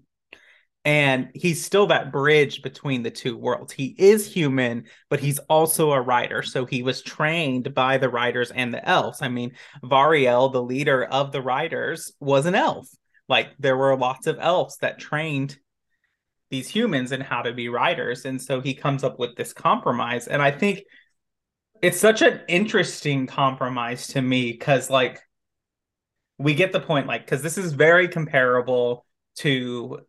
and 0.84 1.30
he's 1.36 1.64
still 1.64 1.88
that 1.88 2.12
bridge 2.12 2.64
between 2.64 3.04
the 3.04 3.12
two 3.12 3.38
worlds. 3.38 3.72
He 3.72 3.96
is 4.00 4.26
human, 4.26 4.86
but 5.10 5.20
he's 5.20 5.38
also 5.48 5.92
a 5.92 6.02
rider. 6.02 6.42
So 6.42 6.66
he 6.66 6.82
was 6.82 7.04
trained 7.04 7.76
by 7.76 8.00
the 8.00 8.10
riders 8.10 8.50
and 8.50 8.74
the 8.74 8.84
elves. 8.88 9.22
I 9.22 9.30
mean, 9.30 9.52
Vrael, 9.84 10.52
the 10.52 10.64
leader 10.64 11.04
of 11.06 11.32
the 11.32 11.42
riders, 11.42 12.12
was 12.20 12.48
an 12.48 12.56
elf. 12.56 12.88
Like 13.30 13.50
there 13.60 13.78
were 13.78 13.96
lots 13.96 14.26
of 14.26 14.40
elves 14.40 14.78
that 14.78 14.98
trained 14.98 15.56
these 16.50 16.68
humans 16.68 17.12
in 17.12 17.22
how 17.22 17.44
to 17.44 17.54
be 17.54 17.70
riders. 17.70 18.26
And 18.26 18.42
so 18.42 18.60
he 18.60 18.74
comes 18.74 19.04
up 19.04 19.20
with 19.20 19.36
this 19.36 19.54
compromise. 19.54 20.28
And 20.28 20.42
I 20.42 20.50
think 20.50 20.82
it's 21.82 22.00
such 22.00 22.24
an 22.24 22.42
interesting 22.48 23.28
compromise 23.28 24.08
to 24.08 24.22
me 24.22 24.52
because, 24.52 24.90
like, 24.90 25.22
we 26.42 26.56
get 26.56 26.72
the 26.72 26.80
point, 26.80 27.08
like, 27.08 27.26
because 27.26 27.42
this 27.42 27.58
is 27.58 27.74
very 27.74 28.08
comparable 28.08 29.06
to 29.38 30.00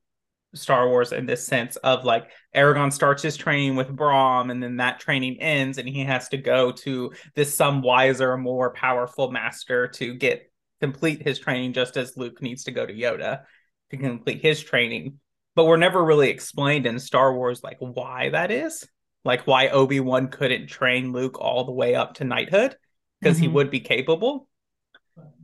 Star 0.54 0.88
Wars 0.88 1.12
in 1.12 1.26
this 1.26 1.46
sense 1.46 1.76
of 1.76 2.04
like 2.04 2.30
Eragon 2.54 2.92
starts 2.92 3.22
his 3.22 3.36
training 3.36 3.76
with 3.76 3.94
Brom 3.94 4.50
and 4.50 4.62
then 4.62 4.76
that 4.76 5.00
training 5.00 5.40
ends 5.40 5.78
and 5.78 5.88
he 5.88 6.04
has 6.04 6.28
to 6.28 6.36
go 6.36 6.72
to 6.72 7.12
this 7.34 7.54
some 7.54 7.82
wiser, 7.82 8.36
more 8.36 8.72
powerful 8.72 9.30
master 9.30 9.88
to 9.88 10.14
get 10.14 10.50
complete 10.80 11.22
his 11.22 11.38
training 11.38 11.72
just 11.72 11.96
as 11.96 12.16
Luke 12.16 12.42
needs 12.42 12.64
to 12.64 12.70
go 12.70 12.84
to 12.84 12.92
Yoda 12.92 13.42
to 13.90 13.96
complete 13.96 14.42
his 14.42 14.62
training. 14.62 15.18
But 15.54 15.64
we're 15.64 15.76
never 15.76 16.04
really 16.04 16.28
explained 16.28 16.86
in 16.86 16.98
Star 16.98 17.34
Wars 17.34 17.62
like 17.62 17.78
why 17.78 18.30
that 18.30 18.50
is. 18.50 18.86
Like 19.24 19.46
why 19.46 19.68
Obi-Wan 19.68 20.28
couldn't 20.28 20.66
train 20.66 21.12
Luke 21.12 21.38
all 21.38 21.64
the 21.64 21.72
way 21.72 21.94
up 21.94 22.14
to 22.14 22.24
knighthood 22.24 22.76
because 23.20 23.36
mm-hmm. 23.36 23.42
he 23.42 23.48
would 23.48 23.70
be 23.70 23.80
capable. 23.80 24.48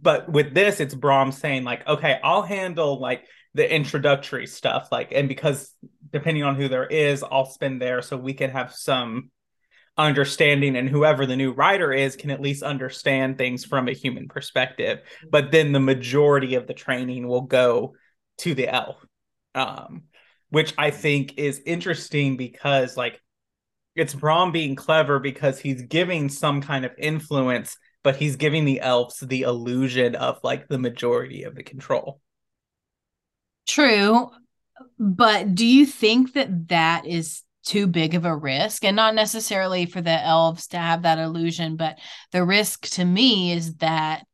But 0.01 0.31
with 0.31 0.55
this, 0.55 0.81
it's 0.81 0.95
Brom 0.95 1.33
saying, 1.33 1.65
like, 1.65 1.87
okay, 1.87 2.19
I'll 2.23 2.43
handle 2.43 2.99
like 3.01 3.25
the 3.55 3.75
introductory 3.75 4.47
stuff 4.47 4.89
like 4.93 5.11
and 5.11 5.27
because 5.27 5.75
depending 6.13 6.45
on 6.45 6.55
who 6.55 6.69
there 6.69 6.87
is 6.87 7.25
i'll 7.29 7.47
spend 7.47 7.81
there 7.81 8.03
so 8.03 8.17
we 8.17 8.35
can 8.35 8.51
have 8.51 8.75
some 8.75 9.31
understanding 9.99 10.77
and 10.77 10.89
whoever 10.89 11.27
the 11.27 11.35
new 11.35 11.51
rider 11.51 11.93
is 11.93 12.15
can 12.15 12.31
at 12.31 12.41
least 12.41 12.63
understand 12.63 13.37
things 13.37 13.65
from 13.65 13.89
a 13.89 13.93
human 13.93 14.29
perspective. 14.29 15.01
But 15.29 15.51
then 15.51 15.73
the 15.73 15.81
majority 15.81 16.55
of 16.55 16.69
the 16.69 16.75
training 16.75 17.27
will 17.27 17.43
go 17.43 17.95
to 18.39 18.55
the 18.55 18.69
elf 18.69 19.05
um, 19.57 20.05
which 20.51 20.73
i 20.79 20.91
think 20.91 21.37
is 21.37 21.61
interesting 21.67 22.37
because 22.37 22.97
like 22.97 23.21
it's 23.97 24.15
Brom 24.15 24.53
being 24.53 24.77
clever 24.77 25.19
because 25.19 25.59
he's 25.59 25.83
giving 25.83 26.29
some 26.29 26.63
kind 26.63 26.85
of 26.85 26.93
influence 26.99 27.77
but 28.09 28.17
he's 28.17 28.37
giving 28.37 28.65
the 28.65 28.81
elves 28.81 29.21
the 29.21 29.43
illusion 29.43 30.15
of 30.15 30.41
like 30.43 30.67
the 30.69 30.79
majority 30.79 31.43
of 31.43 31.55
the 31.55 31.63
control 31.63 32.23
True. 33.69 34.31
But 34.99 35.55
do 35.55 35.67
you 35.67 35.85
think 35.85 36.33
that 36.33 36.69
that 36.69 37.07
is 37.07 37.43
too 37.67 37.87
big 37.87 38.15
of 38.15 38.25
a 38.25 38.35
risk? 38.35 38.83
And 38.83 38.97
not 38.97 39.15
necessarily 39.15 39.85
for 39.85 40.01
the 40.01 40.25
elves 40.25 40.69
to 40.69 40.79
have 40.79 41.03
that 41.03 41.19
illusion, 41.19 41.77
but 41.77 41.99
the 42.33 42.45
risk 42.45 42.87
to 42.93 43.05
me 43.05 43.53
is 43.53 43.75
that 43.77 44.25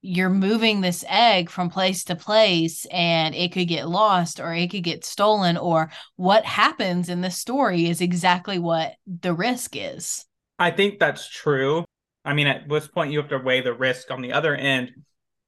you're 0.00 0.30
moving 0.30 0.80
this 0.80 1.04
egg 1.06 1.50
from 1.50 1.68
place 1.68 2.04
to 2.04 2.16
place 2.16 2.86
and 2.86 3.34
it 3.34 3.52
could 3.52 3.68
get 3.68 3.88
lost 3.88 4.40
or 4.40 4.54
it 4.54 4.70
could 4.70 4.84
get 4.84 5.04
stolen 5.04 5.58
or 5.58 5.90
what 6.16 6.46
happens 6.46 7.10
in 7.10 7.20
the 7.20 7.30
story 7.30 7.90
is 7.90 8.00
exactly 8.00 8.58
what 8.58 8.94
the 9.06 9.34
risk 9.34 9.76
is. 9.76 10.24
I 10.58 10.70
think 10.70 10.98
that's 10.98 11.28
true. 11.28 11.84
I 12.24 12.34
mean, 12.34 12.46
at 12.46 12.68
this 12.68 12.88
point, 12.88 13.12
you 13.12 13.18
have 13.18 13.30
to 13.30 13.38
weigh 13.38 13.60
the 13.60 13.72
risk 13.72 14.10
on 14.10 14.20
the 14.20 14.32
other 14.32 14.54
end 14.54 14.92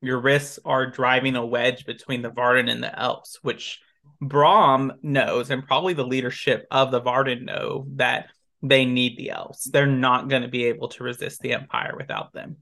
your 0.03 0.21
risks 0.21 0.59
are 0.65 0.87
driving 0.87 1.37
a 1.37 1.45
wedge 1.45 1.85
between 1.85 2.23
the 2.23 2.31
Varden 2.31 2.69
and 2.69 2.83
the 2.83 2.99
Elves, 2.99 3.39
which 3.43 3.81
Brom 4.21 4.93
knows, 5.03 5.51
and 5.51 5.67
probably 5.67 5.95
the 5.95 6.07
leadership 6.07 6.67
of 6.71 6.91
the 6.91 7.01
Varden 7.01 7.45
know 7.45 7.87
that 7.97 8.29
they 8.63 8.85
need 8.85 9.17
the 9.17 9.31
Elves. 9.31 9.65
They're 9.65 9.87
not 9.87 10.29
going 10.29 10.43
to 10.43 10.49
be 10.49 10.67
able 10.67 10.89
to 10.89 11.05
resist 11.05 11.41
the 11.41 11.53
Empire 11.53 11.95
without 11.97 12.33
them. 12.33 12.57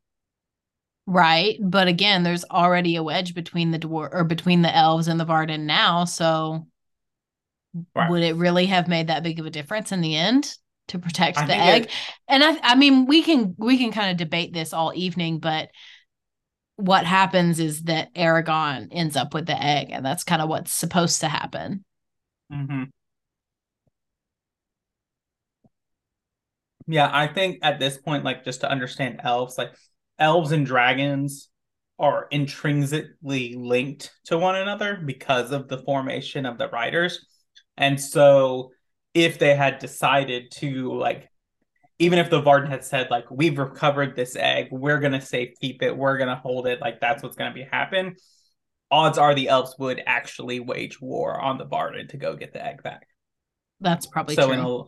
Right, 1.07 1.59
but 1.61 1.89
again, 1.89 2.23
there's 2.23 2.45
already 2.45 2.97
a 2.97 3.03
wedge 3.03 3.35
between 3.35 3.71
the 3.71 3.79
dwarf 3.79 4.11
or 4.13 4.25
between 4.25 4.61
the 4.61 4.75
elves 4.75 5.09
and 5.09 5.19
the 5.19 5.25
Varden 5.25 5.65
now. 5.65 6.05
So, 6.05 6.67
right. 7.95 8.11
would 8.11 8.23
it 8.23 8.37
really 8.37 8.67
have 8.67 8.89
made 8.89 9.07
that 9.07 9.23
big 9.23 9.41
of 9.41 9.47
a 9.47 9.51
difference 9.51 9.91
in 9.91 10.03
the 10.03 10.15
end 10.15 10.55
to 10.89 10.99
protect 10.99 11.39
I 11.39 11.47
the 11.47 11.57
egg? 11.57 11.83
It, 11.85 11.91
and 12.29 12.45
I, 12.45 12.59
I 12.63 12.75
mean, 12.75 13.07
we 13.07 13.23
can 13.23 13.55
we 13.59 13.79
can 13.79 13.93
kind 13.93 14.11
of 14.11 14.17
debate 14.17 14.53
this 14.53 14.73
all 14.73 14.93
evening, 14.95 15.39
but 15.39 15.71
what 16.77 17.05
happens 17.05 17.59
is 17.59 17.83
that 17.85 18.15
Eragon 18.15 18.89
ends 18.93 19.17
up 19.17 19.35
with 19.35 19.47
the 19.47 19.61
egg, 19.61 19.89
and 19.91 20.05
that's 20.05 20.25
kind 20.25 20.41
of 20.41 20.49
what's 20.49 20.73
supposed 20.73 21.21
to 21.21 21.29
happen. 21.29 21.85
Mm-hmm. 22.53 22.85
Yeah, 26.87 27.11
I 27.13 27.27
think 27.27 27.59
at 27.63 27.79
this 27.79 27.99
point, 27.99 28.25
like 28.25 28.45
just 28.45 28.63
to 28.63 28.71
understand 28.71 29.21
elves, 29.23 29.59
like 29.59 29.75
elves 30.19 30.53
and 30.53 30.65
dragons 30.65 31.49
are 31.99 32.29
intrinsically 32.31 33.57
linked 33.57 34.13
to 34.27 34.39
one 34.39 34.55
another 34.55 35.03
because 35.05 35.51
of 35.51 35.69
the 35.69 35.79
formation 35.79 36.47
of 36.47 36.59
the 36.59 36.69
riders. 36.69 37.27
And 37.77 38.01
so 38.01 38.71
if 39.25 39.39
they 39.39 39.55
had 39.55 39.79
decided 39.79 40.51
to 40.53 40.97
like 40.97 41.29
even 41.99 42.19
if 42.19 42.31
the 42.31 42.41
Varden 42.41 42.71
had 42.71 42.85
said 42.85 43.11
like 43.11 43.31
we've 43.31 43.59
recovered 43.59 44.15
this 44.15 44.37
egg, 44.37 44.69
we're 44.71 45.01
gonna 45.01 45.21
safe 45.21 45.55
keep 45.61 45.83
it, 45.83 45.97
we're 45.97 46.19
gonna 46.19 46.37
hold 46.37 46.67
it, 46.67 46.81
like 46.81 47.01
that's 47.01 47.23
what's 47.23 47.37
gonna 47.37 47.55
be 47.55 47.65
happen. 47.65 48.17
Odds 48.91 49.19
are 49.19 49.35
the 49.35 49.49
elves 49.49 49.75
would 49.79 50.03
actually 50.07 50.61
wage 50.61 51.01
war 51.01 51.39
on 51.39 51.59
the 51.59 51.65
Varden 51.65 52.09
to 52.09 52.17
go 52.17 52.37
get 52.37 52.53
the 52.53 52.65
egg 52.65 52.83
back. 52.83 53.07
That's 53.81 54.07
probably 54.07 54.35
so. 54.35 54.47
True. 54.47 54.55
In 54.55 54.61
a, 54.61 54.83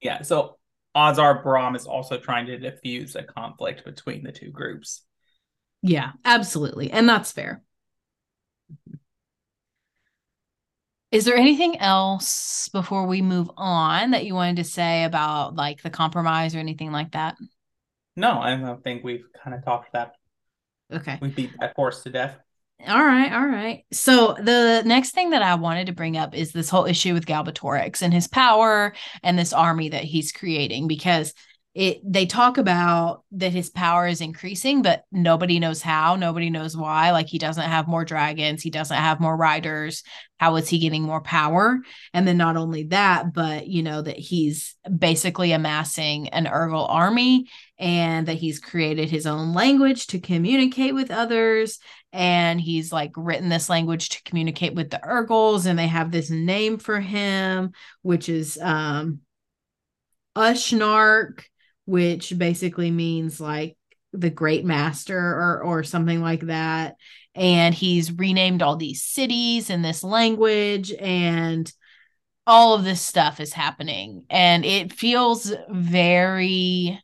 yeah, 0.00 0.22
so 0.22 0.58
odds 0.94 1.18
are 1.18 1.42
Brom 1.42 1.76
is 1.76 1.86
also 1.86 2.18
trying 2.18 2.46
to 2.46 2.58
diffuse 2.58 3.16
a 3.16 3.22
conflict 3.22 3.84
between 3.84 4.22
the 4.22 4.32
two 4.32 4.50
groups. 4.50 5.02
Yeah, 5.82 6.12
absolutely, 6.24 6.90
and 6.90 7.08
that's 7.08 7.32
fair. 7.32 7.62
Is 11.12 11.26
there 11.26 11.36
anything 11.36 11.78
else 11.78 12.70
before 12.70 13.06
we 13.06 13.20
move 13.20 13.50
on 13.58 14.12
that 14.12 14.24
you 14.24 14.34
wanted 14.34 14.56
to 14.56 14.64
say 14.64 15.04
about 15.04 15.54
like 15.54 15.82
the 15.82 15.90
compromise 15.90 16.54
or 16.54 16.58
anything 16.58 16.90
like 16.90 17.12
that? 17.12 17.36
No, 18.16 18.40
I 18.40 18.56
don't 18.56 18.82
think 18.82 19.04
we've 19.04 19.26
kind 19.44 19.54
of 19.54 19.62
talked 19.62 19.92
that. 19.92 20.14
Okay. 20.90 21.18
We 21.20 21.28
beat 21.28 21.52
that 21.60 21.74
horse 21.76 22.02
to 22.04 22.10
death. 22.10 22.38
All 22.86 23.04
right, 23.04 23.32
all 23.32 23.46
right. 23.46 23.84
So 23.92 24.34
the 24.42 24.82
next 24.84 25.10
thing 25.10 25.30
that 25.30 25.42
I 25.42 25.54
wanted 25.54 25.86
to 25.86 25.92
bring 25.92 26.16
up 26.16 26.34
is 26.34 26.50
this 26.50 26.68
whole 26.68 26.86
issue 26.86 27.12
with 27.14 27.26
Galbatorix 27.26 28.02
and 28.02 28.12
his 28.12 28.26
power 28.26 28.94
and 29.22 29.38
this 29.38 29.52
army 29.52 29.90
that 29.90 30.04
he's 30.04 30.32
creating 30.32 30.88
because 30.88 31.32
it 31.74 32.00
they 32.04 32.26
talk 32.26 32.58
about 32.58 33.24
that 33.32 33.52
his 33.52 33.70
power 33.70 34.06
is 34.06 34.20
increasing 34.20 34.82
but 34.82 35.04
nobody 35.10 35.58
knows 35.58 35.80
how 35.80 36.16
nobody 36.16 36.50
knows 36.50 36.76
why. 36.76 37.12
Like 37.12 37.28
he 37.28 37.38
doesn't 37.38 37.62
have 37.62 37.88
more 37.88 38.04
dragons 38.04 38.62
he 38.62 38.68
doesn't 38.68 38.96
have 38.96 39.20
more 39.20 39.36
riders. 39.36 40.02
How 40.38 40.56
is 40.56 40.68
he 40.68 40.78
getting 40.78 41.02
more 41.02 41.22
power? 41.22 41.78
And 42.12 42.28
then 42.28 42.36
not 42.36 42.58
only 42.58 42.84
that 42.84 43.32
but 43.32 43.68
you 43.68 43.82
know 43.82 44.02
that 44.02 44.18
he's 44.18 44.74
basically 44.98 45.52
amassing 45.52 46.28
an 46.28 46.44
urgal 46.44 46.86
army 46.90 47.48
and 47.78 48.28
that 48.28 48.36
he's 48.36 48.60
created 48.60 49.08
his 49.08 49.26
own 49.26 49.54
language 49.54 50.08
to 50.08 50.20
communicate 50.20 50.94
with 50.94 51.10
others. 51.10 51.78
And 52.12 52.60
he's 52.60 52.92
like 52.92 53.12
written 53.16 53.48
this 53.48 53.70
language 53.70 54.10
to 54.10 54.22
communicate 54.24 54.74
with 54.74 54.90
the 54.90 55.00
urgals 55.02 55.64
and 55.64 55.78
they 55.78 55.86
have 55.86 56.10
this 56.10 56.28
name 56.28 56.76
for 56.76 57.00
him 57.00 57.72
which 58.02 58.28
is 58.28 58.58
um 58.60 59.20
Ushnark 60.36 61.44
which 61.84 62.36
basically 62.36 62.90
means 62.90 63.40
like 63.40 63.76
the 64.12 64.30
great 64.30 64.64
master 64.64 65.18
or 65.18 65.62
or 65.62 65.82
something 65.82 66.20
like 66.20 66.42
that. 66.42 66.96
And 67.34 67.74
he's 67.74 68.12
renamed 68.12 68.62
all 68.62 68.76
these 68.76 69.02
cities 69.02 69.70
in 69.70 69.82
this 69.82 70.04
language 70.04 70.92
and 70.92 71.72
all 72.46 72.74
of 72.74 72.84
this 72.84 73.00
stuff 73.00 73.40
is 73.40 73.52
happening. 73.52 74.24
And 74.28 74.64
it 74.64 74.92
feels 74.92 75.52
very 75.70 77.00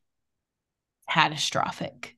catastrophic. 1.08 2.14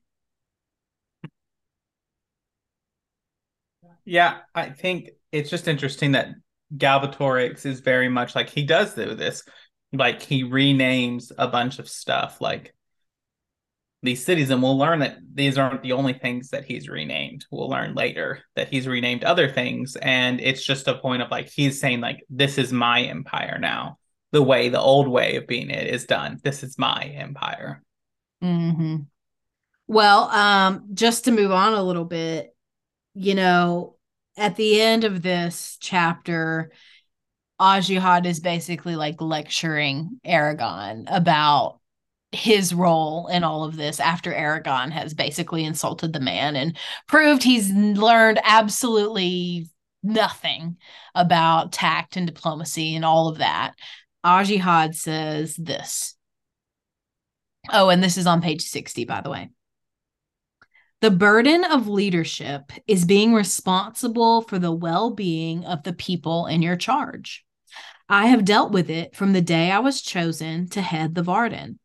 Yeah 4.05 4.39
i 4.55 4.69
think 4.69 5.11
it's 5.31 5.49
just 5.49 5.67
interesting 5.67 6.13
that 6.13 6.29
galbatorix 6.75 7.65
is 7.65 7.81
very 7.81 8.09
much 8.09 8.35
like 8.35 8.49
he 8.49 8.63
does 8.63 8.93
do 8.95 9.13
this 9.15 9.43
like 9.93 10.21
he 10.21 10.43
renames 10.43 11.31
a 11.37 11.47
bunch 11.47 11.79
of 11.79 11.89
stuff 11.89 12.39
like 12.41 12.73
these 14.03 14.25
cities 14.25 14.49
and 14.49 14.63
we'll 14.63 14.77
learn 14.77 14.99
that 14.99 15.17
these 15.33 15.57
aren't 15.57 15.83
the 15.83 15.91
only 15.91 16.13
things 16.13 16.49
that 16.49 16.65
he's 16.65 16.89
renamed. 16.89 17.45
We'll 17.51 17.69
learn 17.69 17.93
later 17.93 18.39
that 18.55 18.69
he's 18.69 18.87
renamed 18.87 19.23
other 19.23 19.49
things 19.49 19.95
and 19.95 20.41
it's 20.41 20.63
just 20.63 20.87
a 20.87 20.97
point 20.97 21.21
of 21.21 21.29
like 21.29 21.49
he's 21.49 21.79
saying 21.79 22.01
like 22.01 22.23
this 22.29 22.57
is 22.57 22.73
my 22.73 23.01
empire 23.03 23.57
now. 23.59 23.97
The 24.31 24.41
way 24.41 24.69
the 24.69 24.79
old 24.79 25.07
way 25.07 25.35
of 25.35 25.45
being 25.45 25.69
it 25.69 25.87
is 25.87 26.05
done. 26.05 26.39
This 26.43 26.63
is 26.63 26.77
my 26.77 27.03
empire. 27.15 27.83
Mm-hmm. 28.43 28.95
well 29.85 30.23
um 30.31 30.85
just 30.95 31.25
to 31.25 31.31
move 31.31 31.51
on 31.51 31.75
a 31.75 31.83
little 31.83 32.05
bit 32.05 32.55
you 33.13 33.35
know 33.35 33.97
at 34.37 34.55
the 34.55 34.81
end 34.81 35.03
of 35.03 35.21
this 35.21 35.77
chapter, 35.79 36.71
Ajihad 37.61 38.25
is 38.25 38.39
basically 38.39 38.95
like 38.95 39.21
lecturing 39.21 40.19
Eragon 40.25 41.05
about 41.07 41.79
his 42.31 42.73
role 42.73 43.27
in 43.27 43.43
all 43.43 43.63
of 43.63 43.75
this 43.75 43.99
after 43.99 44.31
Eragon 44.31 44.91
has 44.91 45.13
basically 45.13 45.63
insulted 45.63 46.11
the 46.11 46.19
man 46.19 46.55
and 46.55 46.75
proved 47.07 47.43
he's 47.43 47.71
learned 47.71 48.39
absolutely 48.43 49.69
nothing 50.01 50.77
about 51.13 51.71
tact 51.71 52.17
and 52.17 52.25
diplomacy 52.25 52.95
and 52.95 53.05
all 53.05 53.27
of 53.27 53.37
that. 53.37 53.73
Ajihad 54.25 54.95
says 54.95 55.55
this. 55.55 56.15
Oh, 57.71 57.89
and 57.89 58.03
this 58.03 58.17
is 58.17 58.25
on 58.25 58.41
page 58.41 58.63
60, 58.63 59.05
by 59.05 59.21
the 59.21 59.29
way. 59.29 59.49
The 61.01 61.11
burden 61.11 61.63
of 61.63 61.87
leadership 61.87 62.71
is 62.87 63.05
being 63.05 63.33
responsible 63.33 64.41
for 64.41 64.57
the 64.57 64.71
well 64.71 65.11
being 65.11 65.65
of 65.65 65.83
the 65.83 65.93
people 65.93 66.47
in 66.47 66.63
your 66.63 66.75
charge. 66.75 67.45
I 68.11 68.25
have 68.25 68.43
dealt 68.43 68.73
with 68.73 68.89
it 68.89 69.15
from 69.15 69.31
the 69.31 69.41
day 69.41 69.71
I 69.71 69.79
was 69.79 70.01
chosen 70.01 70.67
to 70.71 70.81
head 70.81 71.15
the 71.15 71.23
Varden, 71.23 71.79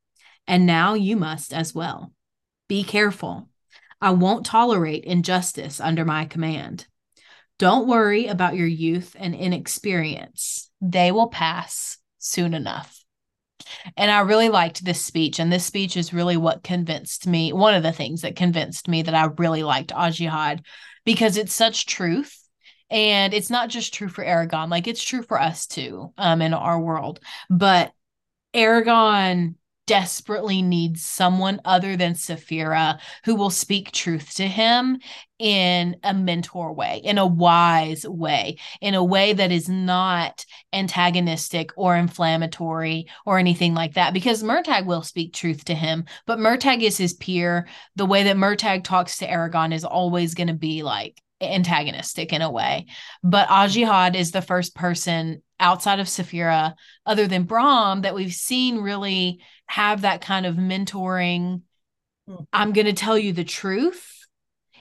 and 0.49 0.67
now 0.67 0.95
you 0.95 1.15
must 1.15 1.55
as 1.55 1.73
well. 1.73 2.13
Be 2.67 2.83
careful. 2.83 3.49
I 4.01 4.11
won't 4.11 4.45
tolerate 4.45 5.05
injustice 5.05 5.81
under 5.81 6.05
my 6.05 6.25
command. 6.25 6.89
Don't 7.61 7.87
worry 7.87 8.27
about 8.27 8.57
your 8.57 8.67
youth 8.67 9.15
and 9.17 9.37
inexperience, 9.37 10.69
they 10.81 11.13
will 11.13 11.29
pass 11.29 11.99
soon 12.19 12.55
enough. 12.55 13.05
And 13.97 14.11
I 14.11 14.23
really 14.23 14.49
liked 14.49 14.85
this 14.85 15.01
speech. 15.01 15.39
And 15.39 15.53
this 15.53 15.65
speech 15.65 15.97
is 15.97 16.13
really 16.13 16.37
what 16.37 16.65
convinced 16.65 17.29
me, 17.29 17.53
one 17.53 17.77
of 17.77 17.85
the 17.85 17.93
things 17.93 18.23
that 18.23 18.35
convinced 18.35 18.89
me 18.89 19.03
that 19.03 19.15
I 19.15 19.27
really 19.39 19.63
liked 19.63 19.93
Ajihad 19.93 20.65
because 21.05 21.37
it's 21.37 21.55
such 21.55 21.87
truth 21.87 22.46
and 22.91 23.35
it's 23.35 23.51
not 23.51 23.69
just 23.69 23.95
true 23.95 24.09
for 24.09 24.25
Eragon, 24.25 24.71
like 24.71 24.87
it's 24.87 25.03
true 25.03 25.23
for 25.23 25.41
us 25.41 25.67
too, 25.67 26.13
um, 26.19 26.43
in 26.43 26.55
our 26.55 26.81
world. 26.81 27.21
But 27.51 27.93
Eragon 28.55 29.57
desperately 29.87 30.63
needs 30.63 31.05
someone 31.05 31.61
other 31.65 31.97
than 31.97 32.15
Saphira 32.15 32.99
who 33.25 33.37
will 33.37 33.51
speak 33.51 33.93
truth 33.93 34.35
to 34.35 34.47
him 34.47 34.99
in 35.39 35.97
a 36.03 36.13
mentor 36.13 36.73
way, 36.73 37.01
in 37.05 37.19
a 37.19 37.27
wise 37.27 38.07
way, 38.07 38.57
in 38.81 38.95
a 38.95 39.05
way 39.05 39.33
that 39.33 39.53
is 39.53 39.69
not 39.69 40.45
antagonistic 40.73 41.71
or 41.77 41.95
inflammatory 41.97 43.07
or 43.25 43.39
anything 43.39 43.75
like 43.75 43.95
that. 43.95 44.13
Because 44.13 44.43
Murtagh 44.43 44.87
will 44.87 45.03
speak 45.03 45.33
truth 45.33 45.65
to 45.67 45.75
him, 45.75 46.05
but 46.27 46.39
Murtagh 46.39 46.83
is 46.83 46.99
his 46.99 47.15
peer. 47.15 47.69
The 47.95 48.07
way 48.07 48.25
that 48.25 48.37
Murtagh 48.37 48.83
talks 48.83 49.19
to 49.19 49.29
Eragon 49.29 49.73
is 49.73 49.85
always 49.85 50.35
going 50.35 50.49
to 50.49 50.55
be 50.55 50.83
like, 50.83 51.23
antagonistic 51.41 52.33
in 52.33 52.43
a 52.43 52.51
way. 52.51 52.87
But 53.23 53.49
Ajihad 53.49 54.15
is 54.15 54.31
the 54.31 54.43
first 54.43 54.75
person 54.75 55.43
outside 55.59 56.01
of 56.01 56.07
Saphira, 56.07 56.75
other 57.05 57.27
than 57.27 57.45
Brom, 57.45 58.03
that 58.03 58.15
we've 58.15 58.33
seen 58.33 58.79
really 58.79 59.41
have 59.67 60.03
that 60.03 60.21
kind 60.21 60.47
of 60.47 60.57
mentoring. 60.57 61.63
Hmm. 62.27 62.45
I'm 62.53 62.73
going 62.73 62.87
to 62.87 62.93
tell 62.93 63.19
you 63.19 63.33
the 63.33 63.45
truth. 63.45 64.13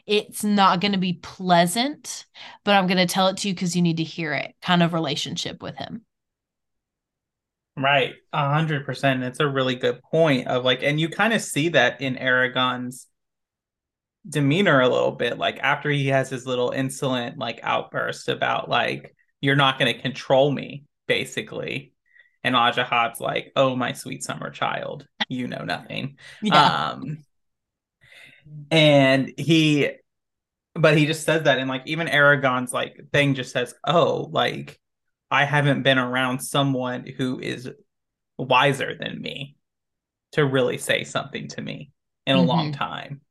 It's 0.05 0.43
not 0.43 0.81
going 0.81 0.91
to 0.91 0.99
be 0.99 1.13
pleasant, 1.13 2.25
but 2.63 2.75
I'm 2.75 2.87
going 2.87 2.97
to 2.97 3.11
tell 3.11 3.27
it 3.27 3.37
to 3.37 3.47
you 3.47 3.53
because 3.53 3.75
you 3.75 3.81
need 3.81 3.97
to 3.97 4.03
hear 4.03 4.33
it 4.33 4.53
kind 4.61 4.83
of 4.83 4.93
relationship 4.93 5.63
with 5.63 5.75
him. 5.75 6.05
Right. 7.77 8.13
A 8.31 8.53
hundred 8.53 8.85
percent. 8.85 9.23
It's 9.23 9.39
a 9.39 9.49
really 9.49 9.75
good 9.75 10.01
point 10.03 10.47
of 10.47 10.63
like, 10.63 10.83
and 10.83 10.99
you 10.99 11.09
kind 11.09 11.33
of 11.33 11.41
see 11.41 11.69
that 11.69 12.01
in 12.01 12.15
Eragon's 12.15 13.07
demeanor 14.27 14.81
a 14.81 14.89
little 14.89 15.11
bit 15.11 15.37
like 15.37 15.59
after 15.59 15.89
he 15.89 16.07
has 16.07 16.29
his 16.29 16.47
little 16.47 16.71
insolent 16.71 17.37
like 17.37 17.59
outburst 17.61 18.27
about 18.27 18.69
like 18.69 19.15
you're 19.39 19.55
not 19.55 19.77
going 19.77 19.93
to 19.93 20.01
control 20.01 20.51
me 20.51 20.83
basically 21.07 21.93
and 22.43 22.55
Ajihad's 22.55 23.19
like 23.19 23.51
oh 23.55 23.75
my 23.75 23.93
sweet 23.93 24.23
summer 24.23 24.49
child 24.49 25.05
you 25.29 25.47
know 25.47 25.63
nothing 25.63 26.17
yeah. 26.41 26.89
um 26.91 27.23
and 28.71 29.31
he 29.37 29.91
but 30.73 30.97
he 30.97 31.05
just 31.05 31.23
says 31.23 31.43
that 31.43 31.59
and 31.59 31.69
like 31.69 31.83
even 31.85 32.07
Eragon's 32.07 32.73
like 32.73 32.99
thing 33.13 33.35
just 33.35 33.51
says 33.51 33.75
oh 33.85 34.27
like 34.31 34.79
I 35.29 35.45
haven't 35.45 35.83
been 35.83 35.99
around 35.99 36.39
someone 36.39 37.05
who 37.05 37.39
is 37.39 37.69
wiser 38.37 38.95
than 38.99 39.21
me 39.21 39.55
to 40.31 40.45
really 40.45 40.77
say 40.77 41.03
something 41.03 41.47
to 41.49 41.61
me 41.61 41.91
in 42.25 42.35
a 42.35 42.39
mm-hmm. 42.39 42.47
long 42.47 42.71
time 42.71 43.21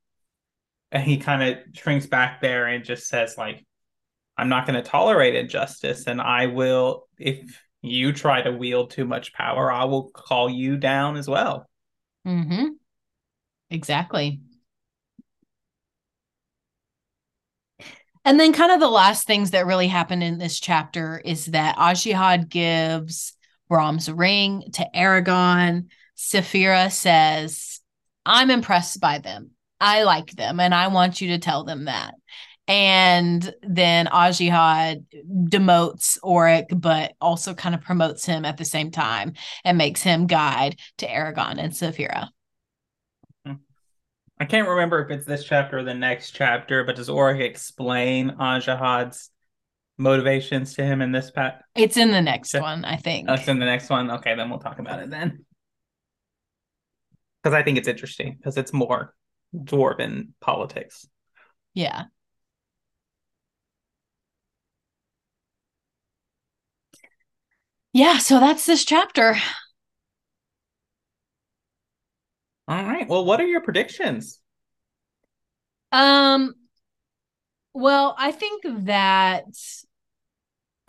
and 0.95 1.03
he 1.03 1.19
kind 1.19 1.43
of 1.43 1.59
shrinks 1.75 2.07
back 2.07 2.41
there 2.41 2.67
and 2.67 2.85
just 2.85 3.09
says 3.09 3.37
like 3.37 3.67
i'm 4.39 4.49
not 4.49 4.67
going 4.67 4.81
to 4.81 4.89
tolerate 4.89 5.35
injustice 5.35 6.07
and 6.07 6.21
i 6.21 6.47
will 6.47 7.07
if 7.19 7.61
you 7.83 8.13
try 8.13 8.41
to 8.41 8.53
wield 8.53 8.91
too 8.91 9.05
much 9.05 9.35
power 9.35 9.71
i 9.71 9.85
will 9.85 10.11
call 10.11 10.49
you 10.49 10.79
down 10.79 11.17
as 11.17 11.29
well. 11.29 11.69
Mm-hmm. 12.27 12.69
Exactly. 13.69 14.41
And 18.25 18.41
then 18.41 18.55
kind 18.55 18.73
of 18.73 18.81
the 18.81 18.89
last 18.89 19.27
things 19.27 19.51
that 19.51 19.67
really 19.67 19.89
happen 19.89 20.23
in 20.23 20.39
this 20.39 20.59
chapter 20.59 21.21
is 21.23 21.47
that 21.47 21.77
ajihad 21.77 22.49
gives 22.49 23.35
brom's 23.69 24.11
ring 24.11 24.65
to 24.73 24.89
eragon. 24.95 25.89
Saphira 26.17 26.91
says 26.91 27.81
i'm 28.25 28.51
impressed 28.51 29.01
by 29.01 29.19
them 29.19 29.51
I 29.85 30.05
like 30.05 30.31
them 30.31 30.61
and 30.61 30.75
I 30.75 30.89
want 30.89 31.21
you 31.21 31.29
to 31.29 31.39
tell 31.39 31.65
them 31.65 31.85
that. 31.85 32.15
And 32.67 33.55
then 33.63 34.07
Ajihad 34.07 35.05
demotes 35.29 36.19
Orik, 36.25 36.81
but 36.81 37.13
also 37.21 37.53
kind 37.53 37.75
of 37.75 37.83
promotes 37.83 38.25
him 38.25 38.47
at 38.47 38.57
the 38.57 38.65
same 38.65 38.91
time 38.91 39.35
and 39.63 39.77
makes 39.77 40.01
him 40.01 40.27
guide 40.27 40.81
to 40.99 41.07
Eragon 41.07 41.59
and 41.59 41.75
Saphira. 41.75 42.31
Hmm. 43.45 43.57
I 44.41 44.47
can't 44.47 44.67
remember 44.67 45.05
if 45.05 45.11
it's 45.11 45.27
this 45.27 45.45
chapter 45.45 45.81
or 45.81 45.83
the 45.83 45.93
next 45.93 46.31
chapter, 46.31 46.85
but 46.85 46.97
does 46.97 47.11
Orik 47.11 47.43
explain 47.43 48.31
Ajihad's 48.31 49.29
motivations 49.99 50.73
to 50.77 50.83
him 50.83 51.03
in 51.03 51.13
this 51.13 51.31
pat? 51.31 51.61
It's 51.77 51.99
in 51.99 52.11
the 52.11 52.23
next 52.23 52.55
one, 52.59 52.87
I 52.87 52.97
think. 52.97 53.29
Oh, 53.29 53.35
it's 53.35 53.49
in 53.49 53.59
the 53.59 53.67
next 53.67 53.91
one. 53.91 54.11
Okay, 54.11 54.35
then 54.35 54.49
we'll 54.49 54.61
talk 54.61 54.79
about 54.79 55.03
it 55.03 55.11
then. 55.11 55.45
Because 57.43 57.55
I 57.55 57.63
think 57.63 57.77
it's 57.77 57.89
interesting 57.89 58.37
because 58.39 58.57
it's 58.57 58.73
more 58.73 59.13
dwarven 59.55 60.29
politics. 60.41 61.07
Yeah. 61.75 62.05
Yeah, 67.93 68.19
so 68.19 68.41
that's 68.41 68.67
this 68.67 68.85
chapter. 68.85 69.37
All 72.67 72.83
right. 72.85 73.09
Well, 73.09 73.25
what 73.25 73.41
are 73.41 73.47
your 73.47 73.61
predictions? 73.61 74.41
Um 75.93 76.55
well, 77.73 78.15
I 78.19 78.31
think 78.33 78.65
that 78.87 79.45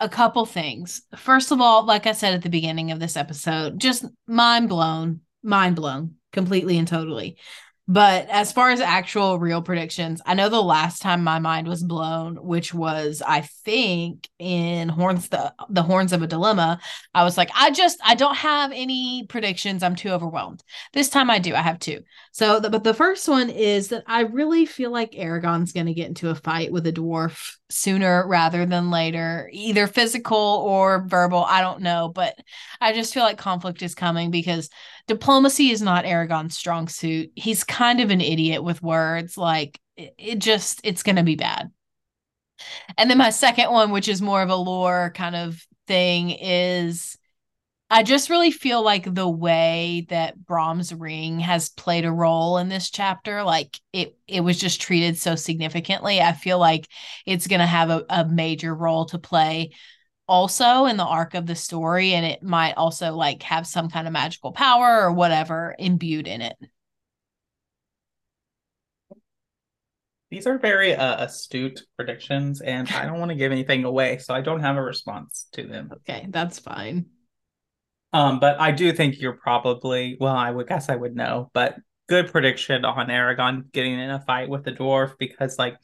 a 0.00 0.08
couple 0.08 0.44
things. 0.46 1.02
First 1.16 1.50
of 1.52 1.60
all, 1.60 1.84
like 1.84 2.06
I 2.06 2.12
said 2.12 2.34
at 2.34 2.42
the 2.42 2.50
beginning 2.50 2.90
of 2.92 3.00
this 3.00 3.16
episode, 3.16 3.78
just 3.78 4.04
mind 4.26 4.68
blown, 4.68 5.20
mind 5.42 5.76
blown 5.76 6.16
completely 6.32 6.78
and 6.78 6.86
totally. 6.86 7.38
But 7.88 8.28
as 8.30 8.50
far 8.52 8.70
as 8.70 8.80
actual 8.80 9.38
real 9.38 9.62
predictions, 9.62 10.20
I 10.26 10.34
know 10.34 10.48
the 10.48 10.60
last 10.60 11.02
time 11.02 11.22
my 11.22 11.38
mind 11.38 11.68
was 11.68 11.84
blown, 11.84 12.34
which 12.34 12.74
was 12.74 13.22
I 13.24 13.42
think 13.64 14.28
in 14.40 14.88
Horns 14.88 15.28
the 15.28 15.54
the 15.68 15.84
Horns 15.84 16.12
of 16.12 16.20
a 16.20 16.26
Dilemma, 16.26 16.80
I 17.14 17.22
was 17.22 17.36
like, 17.36 17.50
I 17.54 17.70
just 17.70 17.98
I 18.04 18.16
don't 18.16 18.34
have 18.36 18.72
any 18.72 19.26
predictions. 19.28 19.84
I'm 19.84 19.94
too 19.94 20.08
overwhelmed. 20.08 20.64
This 20.94 21.08
time 21.08 21.30
I 21.30 21.38
do. 21.38 21.54
I 21.54 21.62
have 21.62 21.78
two. 21.78 22.00
So, 22.32 22.58
the, 22.58 22.70
but 22.70 22.82
the 22.82 22.92
first 22.92 23.28
one 23.28 23.50
is 23.50 23.88
that 23.88 24.02
I 24.06 24.22
really 24.22 24.66
feel 24.66 24.90
like 24.90 25.12
Eragon's 25.12 25.72
going 25.72 25.86
to 25.86 25.94
get 25.94 26.08
into 26.08 26.30
a 26.30 26.34
fight 26.34 26.72
with 26.72 26.86
a 26.88 26.92
dwarf 26.92 27.56
sooner 27.70 28.26
rather 28.26 28.66
than 28.66 28.90
later, 28.90 29.48
either 29.52 29.86
physical 29.86 30.36
or 30.36 31.04
verbal. 31.06 31.44
I 31.44 31.60
don't 31.60 31.82
know, 31.82 32.10
but 32.12 32.34
I 32.80 32.92
just 32.92 33.14
feel 33.14 33.22
like 33.22 33.38
conflict 33.38 33.82
is 33.82 33.94
coming 33.94 34.30
because 34.30 34.70
diplomacy 35.06 35.70
is 35.70 35.82
not 35.82 36.04
Eragon's 36.04 36.56
strong 36.56 36.88
suit. 36.88 37.30
He's 37.34 37.64
kind 37.64 38.00
of 38.00 38.10
an 38.10 38.20
idiot 38.20 38.62
with 38.62 38.82
words. 38.82 39.36
Like 39.36 39.78
it, 39.96 40.14
it 40.18 40.38
just, 40.38 40.80
it's 40.84 41.02
going 41.02 41.16
to 41.16 41.22
be 41.22 41.36
bad. 41.36 41.70
And 42.96 43.10
then 43.10 43.18
my 43.18 43.30
second 43.30 43.70
one, 43.70 43.90
which 43.90 44.08
is 44.08 44.22
more 44.22 44.42
of 44.42 44.48
a 44.48 44.56
lore 44.56 45.12
kind 45.14 45.36
of 45.36 45.64
thing, 45.86 46.30
is 46.30 47.16
I 47.88 48.02
just 48.02 48.30
really 48.30 48.50
feel 48.50 48.82
like 48.82 49.14
the 49.14 49.28
way 49.28 50.06
that 50.08 50.44
Brom's 50.44 50.92
ring 50.92 51.38
has 51.40 51.68
played 51.68 52.04
a 52.04 52.10
role 52.10 52.58
in 52.58 52.68
this 52.68 52.90
chapter, 52.90 53.44
like 53.44 53.78
it 53.92 54.16
it 54.26 54.40
was 54.40 54.58
just 54.58 54.80
treated 54.80 55.16
so 55.16 55.36
significantly. 55.36 56.20
I 56.20 56.32
feel 56.32 56.58
like 56.58 56.88
it's 57.26 57.46
gonna 57.46 57.66
have 57.66 57.90
a, 57.90 58.04
a 58.10 58.24
major 58.24 58.74
role 58.74 59.04
to 59.06 59.18
play 59.18 59.70
also 60.28 60.86
in 60.86 60.96
the 60.96 61.04
arc 61.04 61.34
of 61.34 61.46
the 61.46 61.54
story, 61.54 62.12
and 62.12 62.26
it 62.26 62.42
might 62.42 62.74
also 62.74 63.14
like 63.14 63.42
have 63.44 63.66
some 63.66 63.88
kind 63.88 64.06
of 64.06 64.12
magical 64.12 64.52
power 64.52 65.02
or 65.02 65.12
whatever 65.12 65.74
imbued 65.78 66.26
in 66.26 66.42
it. 66.42 66.56
These 70.30 70.46
are 70.46 70.58
very 70.58 70.94
uh, 70.94 71.24
astute 71.24 71.82
predictions, 71.96 72.60
and 72.60 72.88
I 72.90 73.06
don't 73.06 73.20
want 73.20 73.30
to 73.30 73.36
give 73.36 73.52
anything 73.52 73.84
away, 73.84 74.18
so 74.18 74.34
I 74.34 74.40
don't 74.40 74.60
have 74.60 74.76
a 74.76 74.82
response 74.82 75.46
to 75.52 75.66
them. 75.66 75.90
Okay, 75.92 76.26
that's 76.30 76.58
fine. 76.58 77.06
Um, 78.12 78.40
but 78.40 78.60
I 78.60 78.72
do 78.72 78.92
think 78.92 79.20
you're 79.20 79.36
probably 79.36 80.16
well, 80.18 80.34
I 80.34 80.50
would 80.50 80.68
guess 80.68 80.88
I 80.88 80.96
would 80.96 81.14
know, 81.14 81.50
but 81.52 81.76
good 82.08 82.30
prediction 82.30 82.84
on 82.84 83.08
eragon 83.08 83.70
getting 83.72 83.98
in 83.98 84.10
a 84.10 84.20
fight 84.20 84.48
with 84.48 84.64
the 84.64 84.72
dwarf 84.72 85.14
because 85.18 85.58
like 85.58 85.76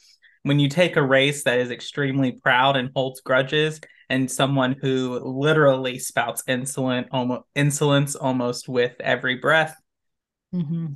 when 0.43 0.59
you 0.59 0.69
take 0.69 0.97
a 0.97 1.03
race 1.03 1.45
that 1.45 1.59
is 1.59 1.71
extremely 1.71 2.33
proud 2.33 2.77
and 2.77 2.91
holds 2.95 3.21
grudges 3.21 3.81
and 4.13 4.31
someone 4.31 4.77
who 4.81 5.19
literally 5.25 5.99
spouts 5.99 6.45
insolent 6.47 7.09
almost 7.11 7.43
insolence 7.55 8.15
almost 8.15 8.69
with 8.69 8.95
every 9.01 9.37
breath 9.37 9.75
Mm-hmm. 10.55 10.87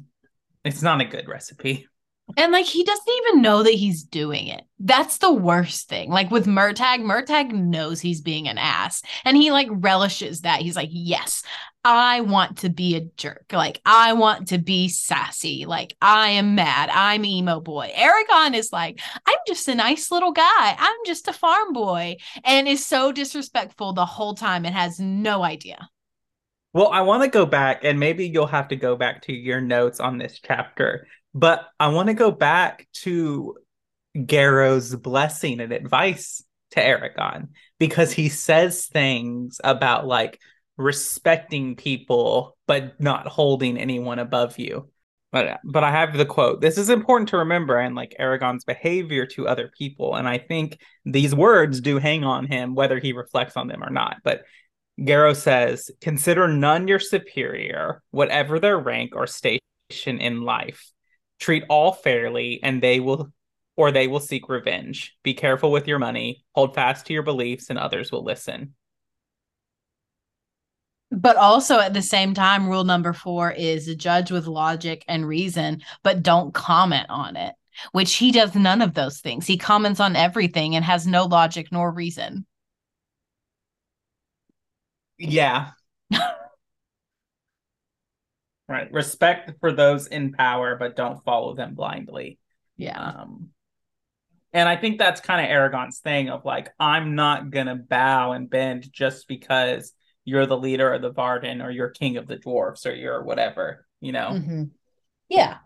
it's 0.66 0.83
not 0.83 1.00
a 1.00 1.07
good 1.07 1.26
recipe 1.26 1.88
And 2.36 2.52
like 2.52 2.64
he 2.66 2.82
doesn't 2.82 3.14
even 3.24 3.40
know 3.42 3.62
that 3.62 3.74
he's 3.74 4.02
doing 4.02 4.48
it. 4.48 4.64
That's 4.80 5.18
the 5.18 5.32
worst 5.32 5.88
thing. 5.88 6.10
Like 6.10 6.30
with 6.30 6.46
Murtagh, 6.46 7.00
Murtagh 7.00 7.52
knows 7.52 8.00
he's 8.00 8.20
being 8.20 8.48
an 8.48 8.58
ass 8.58 9.00
and 9.24 9.36
he 9.36 9.52
like 9.52 9.68
relishes 9.70 10.40
that. 10.40 10.60
He's 10.60 10.74
like, 10.76 10.88
"Yes, 10.90 11.42
I 11.84 12.22
want 12.22 12.58
to 12.58 12.68
be 12.68 12.96
a 12.96 13.08
jerk. 13.16 13.46
Like 13.52 13.80
I 13.86 14.12
want 14.14 14.48
to 14.48 14.58
be 14.58 14.88
sassy. 14.88 15.66
Like 15.66 15.96
I 16.02 16.30
am 16.30 16.56
mad. 16.56 16.90
I'm 16.92 17.24
emo 17.24 17.60
boy." 17.60 17.92
Eragon 17.96 18.54
is 18.54 18.72
like, 18.72 19.00
"I'm 19.26 19.38
just 19.46 19.68
a 19.68 19.74
nice 19.76 20.10
little 20.10 20.32
guy. 20.32 20.74
I'm 20.78 20.96
just 21.06 21.28
a 21.28 21.32
farm 21.32 21.72
boy." 21.72 22.16
And 22.44 22.66
is 22.66 22.84
so 22.84 23.12
disrespectful 23.12 23.92
the 23.92 24.04
whole 24.04 24.34
time 24.34 24.64
and 24.66 24.74
has 24.74 24.98
no 24.98 25.44
idea. 25.44 25.88
well 26.72 26.88
i 26.88 27.00
want 27.00 27.22
to 27.22 27.28
go 27.28 27.46
back 27.46 27.84
and 27.84 27.98
maybe 27.98 28.26
you'll 28.28 28.46
have 28.46 28.68
to 28.68 28.76
go 28.76 28.96
back 28.96 29.22
to 29.22 29.32
your 29.32 29.60
notes 29.60 30.00
on 30.00 30.18
this 30.18 30.40
chapter 30.42 31.06
but 31.37 31.68
i 31.79 31.88
want 31.88 32.09
to 32.09 32.14
go 32.14 32.31
back 32.31 32.88
to 32.92 33.55
Garrow's 34.16 34.94
blessing 34.96 35.61
and 35.61 35.72
advice 35.72 36.42
to 36.70 36.81
Eragon 36.81 37.49
because 37.79 38.12
he 38.12 38.29
says 38.29 38.87
things 38.87 39.61
about 39.62 40.07
like 40.07 40.40
respecting 40.77 41.77
people 41.77 42.57
but 42.66 43.01
not 43.01 43.27
holding 43.27 43.79
anyone 43.79 44.18
above 44.18 44.59
you. 44.59 44.90
But 45.33 45.61
but 45.64 45.85
I 45.85 45.90
have 45.90 46.16
the 46.16 46.25
quote. 46.25 46.61
This 46.61 46.79
is 46.79 46.88
important 46.88 47.29
to 47.31 47.38
remember 47.38 47.79
and 47.79 47.94
like 47.94 48.14
Eragon's 48.18 48.64
behavior 48.64 49.27
to 49.27 49.49
other 49.49 49.70
people 49.77 50.14
and 50.14 50.27
I 50.27 50.38
think 50.38 50.79
these 51.05 51.35
words 51.35 51.81
do 51.81 51.99
hang 51.99 52.25
on 52.25 52.46
him 52.46 52.75
whether 52.75 52.99
he 52.99 53.12
reflects 53.12 53.57
on 53.57 53.68
them 53.68 53.83
or 53.83 53.90
not. 53.90 54.18
But 54.25 54.42
Garrow 54.99 55.37
says, 55.37 55.90
"Consider 56.01 56.49
none 56.49 56.88
your 56.88 56.99
superior, 56.99 58.03
whatever 58.12 58.59
their 58.59 58.79
rank 58.79 59.14
or 59.14 59.27
station 59.27 59.61
in 59.90 60.40
life." 60.40 60.90
Treat 61.38 61.64
all 61.68 61.92
fairly 61.92 62.61
and 62.62 62.83
they 62.83 63.01
will 63.01 63.33
or 63.77 63.92
they 63.92 64.09
will 64.09 64.20
seek 64.20 64.49
revenge 64.49 65.16
be 65.22 65.35
careful 65.35 65.70
with 65.70 65.87
your 65.88 65.99
money 65.99 66.44
hold 66.55 66.75
fast 66.75 67.07
to 67.07 67.12
your 67.12 67.22
beliefs 67.22 67.70
and 67.70 67.79
others 67.79 68.11
will 68.12 68.25
listen 68.25 68.75
But 71.11 71.37
also 71.37 71.79
at 71.79 71.94
the 71.94 72.03
same 72.03 72.35
time, 72.35 72.68
rule 72.68 72.85
number 72.85 73.12
four 73.12 73.51
is 73.53 73.92
judge 73.96 74.31
with 74.31 74.46
logic 74.46 75.05
and 75.09 75.27
reason, 75.27 75.83
but 76.03 76.22
don't 76.22 76.53
comment 76.53 77.07
on 77.11 77.37
it, 77.37 77.55
which 77.92 78.14
he 78.14 78.33
does 78.33 78.55
none 78.55 78.83
of 78.83 78.94
those 78.94 79.20
things. 79.20 79.46
He 79.46 79.57
comments 79.57 80.01
on 80.01 80.16
everything 80.16 80.75
and 80.75 80.85
has 80.85 81.07
no 81.07 81.25
logic 81.25 81.68
nor 81.70 81.90
reason. 81.92 82.46
yeah 85.18 85.70
right 88.68 88.92
respect 88.92 89.52
for 89.61 89.72
those 89.72 90.07
in 90.09 90.33
power 90.33 90.76
but 90.76 90.96
don't 90.96 91.24
follow 91.24 91.55
them 91.55 91.74
blindly 91.74 92.38
Yeah. 92.76 92.98
um 93.00 93.50
and 94.52 94.68
i 94.68 94.76
think 94.76 94.98
that's 94.98 95.20
kind 95.20 95.44
of 95.44 95.50
eragon's 95.50 95.98
thing 96.00 96.29
of 96.31 96.44
like 96.44 96.70
i'm 96.81 97.14
not 97.14 97.50
gonna 97.50 97.76
bow 97.76 98.33
and 98.33 98.50
bend 98.50 98.92
just 98.92 99.29
because 99.29 99.92
you're 100.24 100.46
the 100.46 100.57
leader 100.59 100.92
of 100.92 101.02
the 101.02 101.12
varden 101.12 101.62
or 101.62 101.70
you're 101.70 101.90
king 101.90 102.16
of 102.16 102.26
the 102.26 102.37
dwarfs 102.37 102.87
or 102.87 102.94
you're 102.94 103.22
whatever 103.22 103.87
you 104.00 104.12
know 104.12 104.31
Mhm. 104.33 104.70
Yeah. 105.29 105.59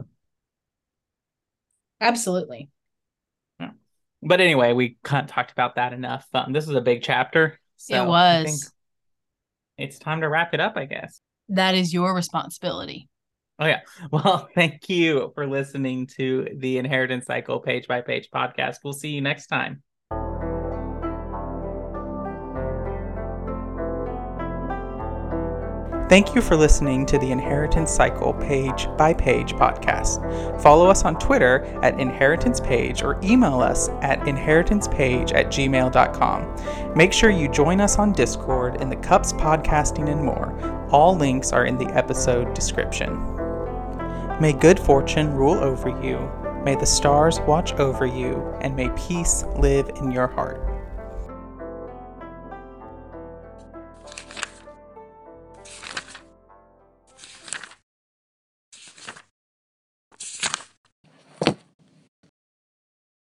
Absolutely. 2.00 2.70
But 4.22 4.40
anyway, 4.40 4.74
we 4.74 4.98
kind 5.02 5.24
of 5.24 5.30
talked 5.30 5.50
about 5.50 5.76
that 5.76 5.92
enough. 5.94 6.26
Um, 6.34 6.52
this 6.52 6.68
is 6.68 6.74
a 6.74 6.80
big 6.82 7.02
chapter. 7.02 7.58
So 7.76 7.94
it 7.94 8.00
I 8.10 8.44
think 8.44 8.48
was. 8.60 8.72
it's 9.78 9.98
time 9.98 10.20
to 10.20 10.28
wrap 10.28 10.52
it 10.52 10.60
up, 10.60 10.76
I 10.76 10.84
guess. 10.84 11.20
That 11.50 11.74
is 11.74 11.92
your 11.92 12.14
responsibility. 12.14 13.08
Oh, 13.58 13.66
yeah. 13.66 13.80
Well, 14.10 14.48
thank 14.54 14.88
you 14.88 15.32
for 15.34 15.46
listening 15.46 16.06
to 16.18 16.48
the 16.56 16.78
Inheritance 16.78 17.26
Cycle 17.26 17.60
page 17.60 17.86
by 17.86 18.00
page 18.00 18.28
podcast. 18.34 18.76
We'll 18.82 18.94
see 18.94 19.10
you 19.10 19.20
next 19.20 19.48
time. 19.48 19.82
Thank 26.10 26.34
you 26.34 26.40
for 26.42 26.56
listening 26.56 27.06
to 27.06 27.18
the 27.18 27.30
Inheritance 27.30 27.92
Cycle 27.92 28.34
page 28.34 28.88
by 28.98 29.14
page 29.14 29.52
podcast. 29.52 30.60
Follow 30.60 30.90
us 30.90 31.04
on 31.04 31.16
Twitter 31.20 31.62
at 31.84 32.00
Inheritance 32.00 32.58
Page 32.58 33.04
or 33.04 33.20
email 33.22 33.60
us 33.60 33.90
at 34.02 34.18
inheritancepage 34.22 35.32
at 35.32 35.46
gmail.com. 35.46 36.96
Make 36.96 37.12
sure 37.12 37.30
you 37.30 37.46
join 37.46 37.80
us 37.80 37.96
on 37.96 38.12
Discord 38.12 38.82
in 38.82 38.90
the 38.90 38.96
Cups 38.96 39.32
Podcasting 39.34 40.10
and 40.10 40.20
more. 40.20 40.52
All 40.90 41.14
links 41.14 41.52
are 41.52 41.66
in 41.66 41.78
the 41.78 41.86
episode 41.96 42.54
description. 42.54 43.14
May 44.40 44.52
good 44.52 44.80
fortune 44.80 45.32
rule 45.32 45.62
over 45.62 45.90
you, 46.04 46.28
may 46.64 46.74
the 46.74 46.86
stars 46.86 47.38
watch 47.42 47.72
over 47.74 48.04
you, 48.04 48.52
and 48.62 48.74
may 48.74 48.88
peace 48.96 49.44
live 49.58 49.88
in 49.90 50.10
your 50.10 50.26
heart. 50.26 50.69